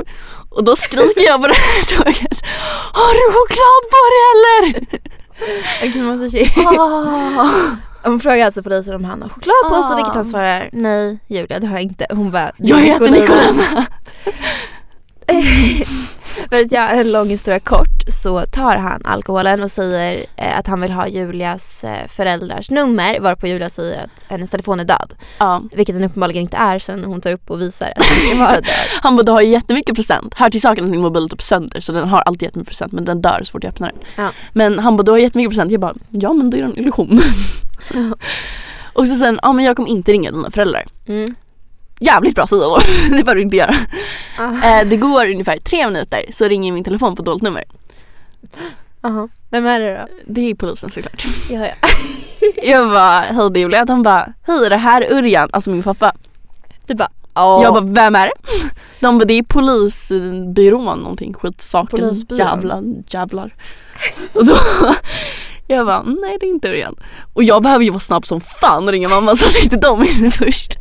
Och 0.50 0.64
då 0.64 0.76
skriker 0.76 1.26
jag 1.26 1.42
på 1.42 1.48
det 1.48 1.54
här 1.54 1.98
tåget 1.98 2.44
Har 2.94 3.14
du 3.14 3.34
choklad 3.34 3.84
på 3.92 4.02
dig 4.12 4.22
eller? 4.34 4.98
Okej 5.90 6.02
man 6.02 6.18
måste 6.18 6.38
se. 6.38 6.50
Ah. 6.80 7.76
Hon 8.10 8.20
frågar 8.20 8.46
alltså 8.46 8.64
polisen 8.64 8.96
om 8.96 9.04
han 9.06 9.22
har 9.22 9.30
choklad 9.30 9.56
på 9.70 9.84
sig 9.84 9.94
Ah. 9.94 9.96
vilket 9.96 10.16
han 10.16 10.26
svarar 10.26 10.70
nej 10.72 11.20
Julia 11.28 11.60
det 11.60 11.68
har 11.68 11.74
jag 11.74 11.84
inte. 11.84 12.08
Hon 12.10 12.32
bara 12.32 12.52
Jag 12.58 12.80
heter 12.80 13.08
Nicolina. 13.12 13.86
För 16.50 16.62
att 16.62 16.72
göra 16.72 16.90
en 16.90 17.12
lång 17.12 17.30
historia 17.30 17.60
kort 17.60 18.04
så 18.08 18.46
tar 18.46 18.76
han 18.76 19.02
alkoholen 19.06 19.64
och 19.64 19.72
säger 19.72 20.26
eh, 20.36 20.60
att 20.60 20.68
han 20.68 20.82
vill 20.82 20.92
ha 20.92 21.08
Julias 21.08 21.84
eh, 21.84 22.08
föräldrars 22.08 22.70
nummer 22.70 23.20
varpå 23.20 23.48
Julia 23.48 23.70
säger 23.70 24.04
att 24.04 24.26
hennes 24.28 24.50
telefon 24.50 24.80
är 24.80 24.84
död. 24.84 25.14
Ja. 25.38 25.64
Vilket 25.76 25.96
den 25.96 26.04
uppenbarligen 26.04 26.42
inte 26.42 26.58
är 26.58 26.80
sen 26.80 27.04
hon 27.04 27.22
tar 27.22 27.32
upp 27.32 27.52
och 27.52 27.62
visar 27.62 27.94
att 27.96 28.04
den 28.30 28.40
vara 28.46 28.52
död. 28.52 28.66
Han 29.02 29.16
bara 29.16 29.24
du 29.24 29.32
har 29.32 29.42
ju 29.42 29.48
jättemycket 29.48 29.96
present. 29.96 30.34
Hör 30.34 30.50
till 30.50 30.62
saken 30.62 30.84
att 30.84 30.90
min 30.90 31.02
mobil 31.02 31.24
är 31.24 31.28
typ 31.28 31.42
sönder 31.42 31.80
så 31.80 31.92
den 31.92 32.08
har 32.08 32.22
alltid 32.22 32.44
jättemycket 32.44 32.70
present 32.70 32.92
men 32.92 33.06
den 33.06 33.22
dör 33.22 33.42
så 33.44 33.52
fort 33.52 33.64
jag 33.64 33.70
öppnar 33.70 33.92
den. 33.92 34.26
Ja. 34.26 34.32
Men 34.54 34.80
han 34.80 34.98
bara 34.98 35.04
du 35.04 35.12
har 35.12 35.18
jättemycket 35.18 35.52
present. 35.52 35.72
Jag 35.72 35.82
bara 35.82 35.96
ja 36.10 36.34
men 36.34 36.50
det 36.50 36.60
är 36.60 36.64
en 36.64 36.80
illusion. 36.80 37.20
och 38.94 39.08
så 39.08 39.16
sen, 39.16 39.40
ja 39.42 39.54
men 39.54 39.66
jag 39.66 39.76
kommer 39.76 39.90
inte 39.90 40.12
ringa 40.12 40.32
dina 40.32 40.52
föräldrar. 40.52 40.86
Mm. 41.08 41.36
Jävligt 42.00 42.36
bra 42.36 42.48
sida 42.48 42.62
då, 42.66 42.80
det 43.10 43.10
behöver 43.10 43.36
du 43.36 43.42
inte 43.42 43.58
göra. 43.58 43.76
Ah. 44.40 44.80
Eh, 44.80 44.88
det 44.88 44.98
går 44.98 45.30
ungefär 45.30 45.58
tre 45.58 45.86
minuter 45.86 46.26
så 46.32 46.48
ringer 46.48 46.72
min 46.72 46.84
telefon 46.84 47.16
på 47.16 47.22
dolt 47.22 47.42
nummer. 47.42 47.64
Aha. 49.02 49.30
Vem 49.50 49.66
är 49.66 49.80
det 49.80 49.98
då? 49.98 50.08
Det 50.28 50.50
är 50.50 50.56
polisen 50.56 50.90
såklart. 50.90 51.26
Ja, 51.50 51.68
ja. 51.68 51.74
Jag 52.64 52.90
bara 52.90 53.20
hej 53.20 53.50
det 53.52 53.60
är 53.60 53.62
Julia. 53.62 53.86
Han 53.88 54.04
bara 54.04 54.34
hej 54.48 54.70
det 54.70 54.78
här 54.78 55.02
är 55.02 55.18
Örjan, 55.18 55.50
alltså 55.54 55.72
min 55.72 55.84
pappa. 55.84 56.14
Du 56.86 56.96
bara 56.96 57.10
åh. 57.36 57.60
Jag 57.64 57.74
bara 57.74 57.86
vem 57.86 58.16
är 58.16 58.26
det? 58.26 58.34
De 59.00 59.18
bara 59.18 59.26
det 59.26 59.34
är 59.34 59.44
polisbyrån 59.44 61.00
någonting 61.00 61.34
skitsaken. 61.34 62.00
Polisbyrån. 62.00 62.40
Jävla 62.40 62.82
jävlar. 63.08 63.54
Och 64.34 64.46
då 64.46 64.56
jag 65.68 65.86
bara 65.86 66.04
nej 66.04 66.38
det 66.40 66.46
är 66.46 66.50
inte 66.50 66.70
Örjan. 66.70 66.96
Och 67.34 67.44
jag 67.44 67.64
behöver 67.64 67.86
ju 67.86 67.90
vara 67.90 68.00
snabb 68.00 68.26
som 68.26 68.42
fan 68.42 68.84
och 68.84 68.92
ringa 68.92 69.10
mamma 69.10 69.36
så 69.36 69.46
att 69.46 69.64
inte 69.64 69.78
de 69.78 70.02
är 70.02 70.30
först. 70.30 70.78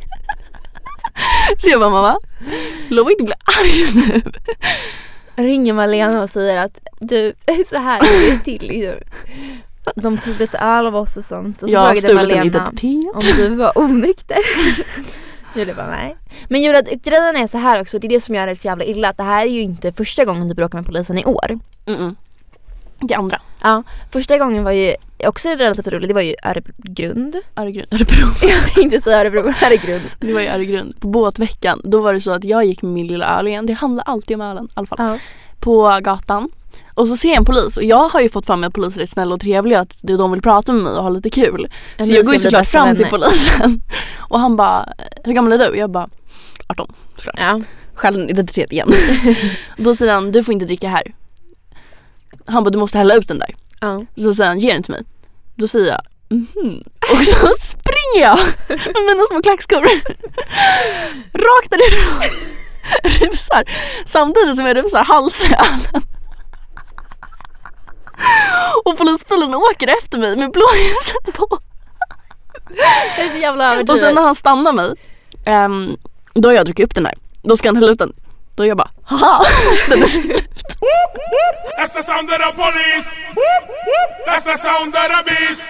Så 1.57 1.69
jag 1.69 1.79
bara 1.79 1.89
mamma, 1.89 2.19
lova 2.89 3.11
inte 3.11 3.23
bli 3.23 3.33
arg 3.61 3.85
nu. 3.95 4.21
ringer 5.35 5.73
Malena 5.73 6.23
och 6.23 6.29
säger 6.29 6.57
att 6.57 6.79
du, 6.99 7.33
så 7.69 7.77
här 7.77 7.99
går 7.99 8.31
det 8.31 8.43
till 8.43 8.67
liksom. 8.67 9.07
De 9.95 10.17
tog 10.17 10.39
lite 10.39 10.57
öl 10.57 10.87
av 10.87 10.95
oss 10.95 11.17
och 11.17 11.23
sånt 11.23 11.63
och 11.63 11.69
så 11.69 11.75
Jag 11.75 11.99
frågade 11.99 12.13
Malena 12.13 12.71
om 13.13 13.21
du 13.37 13.49
var 13.49 13.77
onykter. 13.77 14.37
Julia 15.55 15.75
bara 15.75 15.87
nej. 15.87 16.17
Men 16.49 16.61
Julia, 16.61 16.81
grejen 16.81 17.35
är 17.35 17.47
så 17.47 17.57
här 17.57 17.81
också, 17.81 17.99
det 17.99 18.07
är 18.07 18.09
det 18.09 18.19
som 18.19 18.35
gör 18.35 18.47
det 18.47 18.55
så 18.55 18.67
jävla 18.67 18.83
illa 18.83 19.09
att 19.09 19.17
det 19.17 19.23
här 19.23 19.45
är 19.45 19.49
ju 19.49 19.61
inte 19.61 19.91
första 19.91 20.25
gången 20.25 20.47
du 20.47 20.53
bråkar 20.53 20.77
med 20.77 20.85
polisen 20.85 21.17
i 21.17 21.25
år. 21.25 21.59
Mm-mm. 21.85 22.15
Det 22.99 23.15
andra. 23.15 23.41
Ja, 23.61 23.83
första 24.11 24.37
gången 24.37 24.63
var 24.63 24.71
ju 24.71 24.95
också 25.23 25.49
relativt 25.49 25.87
roligt, 25.87 26.07
det 26.07 26.13
var 26.13 26.21
ju 26.21 26.35
Öregrund. 26.43 27.35
Öregrund. 27.55 27.87
Örebro. 27.91 28.27
Jag 28.49 28.63
tänkte 28.63 29.01
säga 29.01 29.19
Örebro, 29.21 29.39
Öregrund. 29.65 30.03
Det 30.19 30.33
var 30.33 30.41
i 30.41 30.47
Öregrund. 30.47 30.99
På 30.99 31.07
båtveckan, 31.07 31.81
då 31.83 32.01
var 32.01 32.13
det 32.13 32.21
så 32.21 32.31
att 32.31 32.43
jag 32.43 32.65
gick 32.65 32.81
med 32.81 32.91
min 32.91 33.07
lilla 33.07 33.39
öl 33.39 33.47
igen. 33.47 33.65
Det 33.65 33.73
handlar 33.73 34.03
alltid 34.03 34.35
om 34.35 34.41
ölen 34.41 34.65
i 34.65 34.69
alla 34.73 34.87
fall. 34.87 34.97
Ja. 34.99 35.17
På 35.59 35.99
gatan. 36.03 36.49
Och 36.93 37.07
så 37.07 37.15
ser 37.15 37.29
jag 37.29 37.37
en 37.37 37.45
polis 37.45 37.77
och 37.77 37.83
jag 37.83 38.09
har 38.09 38.21
ju 38.21 38.29
fått 38.29 38.45
för 38.45 38.55
mig 38.55 38.67
att 38.67 38.73
poliser 38.73 39.01
är 39.01 39.05
snälla 39.05 39.35
och 39.35 39.41
trevliga 39.41 39.79
att 39.79 39.97
de 40.01 40.31
vill 40.31 40.41
prata 40.41 40.73
med 40.73 40.83
mig 40.83 40.93
och 40.93 41.03
ha 41.03 41.09
lite 41.09 41.29
kul. 41.29 41.67
Så 41.99 42.13
jag 42.13 42.25
går 42.25 42.33
ju 42.33 42.39
såklart 42.39 42.67
fram 42.67 42.95
till 42.95 43.05
polisen 43.05 43.81
och 44.17 44.39
han 44.39 44.55
bara, 44.55 44.93
hur 45.23 45.33
gammal 45.33 45.53
är 45.53 45.57
du? 45.57 45.77
Jag 45.77 45.89
bara 45.89 46.09
18 46.67 46.93
såklart. 47.15 47.35
Ja. 47.39 47.61
Stjäl 47.93 48.15
en 48.15 48.29
identitet 48.29 48.71
igen. 48.71 48.91
Då 49.77 49.95
säger 49.95 50.13
han, 50.13 50.31
du 50.31 50.43
får 50.43 50.53
inte 50.53 50.65
dricka 50.65 50.89
här. 50.89 51.15
Han 52.45 52.63
bara, 52.63 52.69
du 52.69 52.77
måste 52.77 52.97
hälla 52.97 53.15
ut 53.15 53.27
den 53.27 53.39
där. 53.39 53.55
Ja. 53.85 54.05
Så 54.23 54.33
säger 54.33 54.47
han, 54.49 54.59
ge 54.59 54.73
den 54.73 54.83
till 54.83 54.91
mig. 54.91 55.03
Då 55.55 55.67
säger 55.67 55.87
jag, 55.87 56.01
mhm. 56.29 56.81
Och 57.11 57.23
så 57.23 57.47
springer 57.59 58.21
jag 58.21 58.39
med 58.67 59.03
mina 59.07 59.25
små 59.29 59.41
klackskor. 59.41 59.81
Rakt 61.33 61.69
därifrån. 61.69 62.21
Rusar. 63.31 63.63
Samtidigt 64.05 64.55
som 64.57 64.65
jag 64.65 64.77
rusar 64.77 65.03
halsar 65.03 65.47
jag 65.51 65.65
ölen. 65.67 66.01
Och 68.85 68.97
polisbilen 68.97 69.55
åker 69.55 69.87
efter 69.87 70.17
mig 70.17 70.37
med 70.37 70.51
blåljuset 70.51 71.33
på. 71.33 71.47
Det 73.15 73.21
är 73.21 73.29
så 73.29 73.37
jävla 73.37 73.67
Och 73.69 73.73
överdrivet. 73.73 74.03
sen 74.05 74.15
när 74.15 74.21
han 74.21 74.35
stannar 74.35 74.73
mig, 74.73 74.93
ehm, 75.45 75.97
då 76.33 76.49
har 76.49 76.53
jag 76.53 76.65
druckit 76.65 76.85
upp 76.85 76.95
den 76.95 77.03
där. 77.03 77.13
Då 77.41 77.57
ska 77.57 77.69
han 77.69 77.75
hälla 77.75 77.91
ut 77.91 77.99
den. 77.99 78.13
Då 78.55 78.65
jag 78.65 78.77
bara, 78.77 78.89
haha! 79.03 79.43
Den 79.89 80.01
är 80.01 80.05
slut. 80.05 80.49
That's 81.79 81.93
the 81.93 82.03
sound 82.03 82.29
of 82.29 82.37
the 82.37 82.53
police. 82.55 83.09
That's 84.27 84.43
the 84.43 84.57
sound 84.57 84.95
of 84.95 85.07
the 85.07 85.23
beast. 85.25 85.61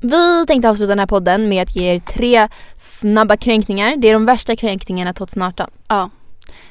Vi 0.00 0.46
tänkte 0.46 0.70
avsluta 0.70 0.88
den 0.88 0.98
här 0.98 1.06
podden 1.06 1.48
med 1.48 1.62
att 1.62 1.76
ge 1.76 1.94
er 1.94 1.98
tre 1.98 2.48
snabba 2.78 3.36
kränkningar. 3.36 3.96
Det 3.96 4.08
är 4.08 4.12
de 4.12 4.26
värsta 4.26 4.56
kränkningarna 4.56 5.12
2018. 5.12 5.70
Ja. 5.88 6.10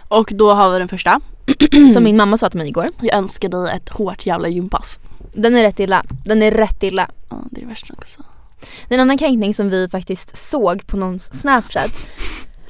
Och 0.07 0.29
då 0.33 0.53
har 0.53 0.69
vi 0.71 0.79
den 0.79 0.87
första. 0.87 1.19
Som 1.93 2.03
min 2.03 2.17
mamma 2.17 2.37
sa 2.37 2.49
till 2.49 2.57
mig 2.57 2.67
igår. 2.67 2.87
Jag 3.01 3.17
önskar 3.17 3.49
dig 3.49 3.75
ett 3.75 3.89
hårt 3.89 4.25
jävla 4.25 4.47
gympass. 4.47 4.99
Den 5.33 5.55
är 5.55 5.61
rätt 5.61 5.79
illa. 5.79 6.05
Den 6.25 6.41
är 6.41 6.51
rätt 6.51 6.83
illa. 6.83 7.09
Ja, 7.29 7.37
det 7.51 7.59
är 7.59 7.61
det 7.61 7.67
värsta 7.69 7.93
också. 7.97 8.23
Det 8.87 8.95
är 8.95 8.97
en 8.97 9.01
annan 9.01 9.17
kränkning 9.17 9.53
som 9.53 9.69
vi 9.69 9.89
faktiskt 9.89 10.37
såg 10.37 10.87
på 10.87 10.97
någons 10.97 11.41
snapchat. 11.41 11.91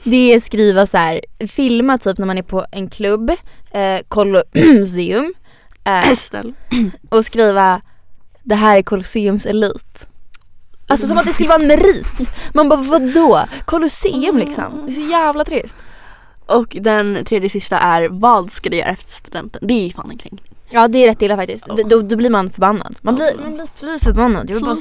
Det 0.07 0.33
är 0.33 0.39
skriva 0.39 0.87
så 0.87 0.97
här, 0.97 1.21
filma 1.47 1.97
typ 1.97 2.17
när 2.17 2.25
man 2.25 2.37
är 2.37 2.41
på 2.41 2.65
en 2.71 2.89
klubb, 2.89 3.29
eh, 3.71 3.99
Colosseum 4.07 5.33
eh, 5.83 6.13
och 7.09 7.25
skriva 7.25 7.81
det 8.43 8.55
här 8.55 8.77
är 8.77 8.81
Colosseums 8.81 9.45
elit. 9.45 10.07
Alltså 10.87 11.07
som 11.07 11.17
att 11.17 11.25
det 11.25 11.33
skulle 11.33 11.49
vara 11.49 11.61
en 11.61 11.67
merit. 11.67 12.35
Man 12.53 12.69
bara 12.69 12.81
vadå? 12.81 13.43
Colosseum 13.65 14.37
liksom. 14.37 14.83
Det 14.85 14.91
är 14.91 14.95
så 14.95 15.11
jävla 15.11 15.45
trist. 15.45 15.75
Och 16.45 16.77
den 16.81 17.25
tredje 17.25 17.49
sista 17.49 17.79
är 17.79 18.07
vad 18.09 18.51
ska 18.51 18.69
du 18.69 18.77
göra 18.77 18.89
efter 18.89 19.13
studenten? 19.13 19.67
Det 19.67 19.73
är 19.73 19.89
fan 19.89 20.11
en 20.11 20.17
kränkning. 20.17 20.54
Ja 20.75 20.87
det 20.87 20.97
är 20.97 21.07
rätt 21.07 21.21
illa 21.21 21.35
faktiskt. 21.35 21.65
Ja. 21.67 21.75
Då, 21.85 22.01
då 22.01 22.15
blir 22.15 22.29
man 22.29 22.49
förbannad. 22.49 22.97
Man 23.01 23.15
blir, 23.15 23.37
man 23.41 23.53
blir 23.53 23.67
fly 23.75 23.99
förbannad. 23.99 24.49
Jag 24.49 24.55
vill 24.55 24.63
bara 24.63 24.75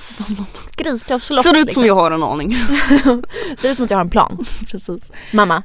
skrika 0.72 1.14
och 1.14 1.22
slåss 1.22 1.42
Ser 1.42 1.50
ut 1.50 1.57
som 1.57 1.66
liksom. 1.66 1.85
jag 1.85 1.94
har 1.94 2.11
en 2.11 2.22
aning. 2.22 2.52
Ser 3.59 3.70
ut 3.70 3.76
som 3.76 3.85
att 3.85 3.90
jag 3.90 3.98
har 3.98 4.04
en 4.04 4.11
plan. 4.11 4.44
Precis. 4.70 5.12
Mamma. 5.33 5.62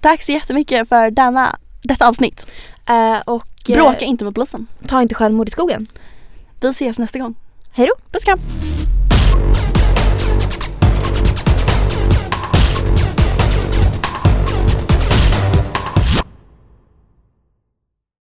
Tack 0.00 0.22
så 0.22 0.32
jättemycket 0.32 0.88
för 0.88 1.10
denna, 1.10 1.56
detta 1.82 2.08
avsnitt. 2.08 2.52
Eh, 2.88 3.20
och 3.26 3.46
eh, 3.68 3.74
Bråka 3.74 4.04
inte 4.04 4.24
med 4.24 4.34
polisen. 4.34 4.66
ta 4.86 5.02
inte 5.02 5.14
självmord 5.14 5.48
i 5.48 5.50
skogen. 5.50 5.86
Vi 6.60 6.68
ses 6.68 6.98
nästa 6.98 7.18
gång. 7.18 7.34
Hej 7.72 7.86
då. 7.86 7.94
Puss 8.12 8.24
kram. 8.24 8.40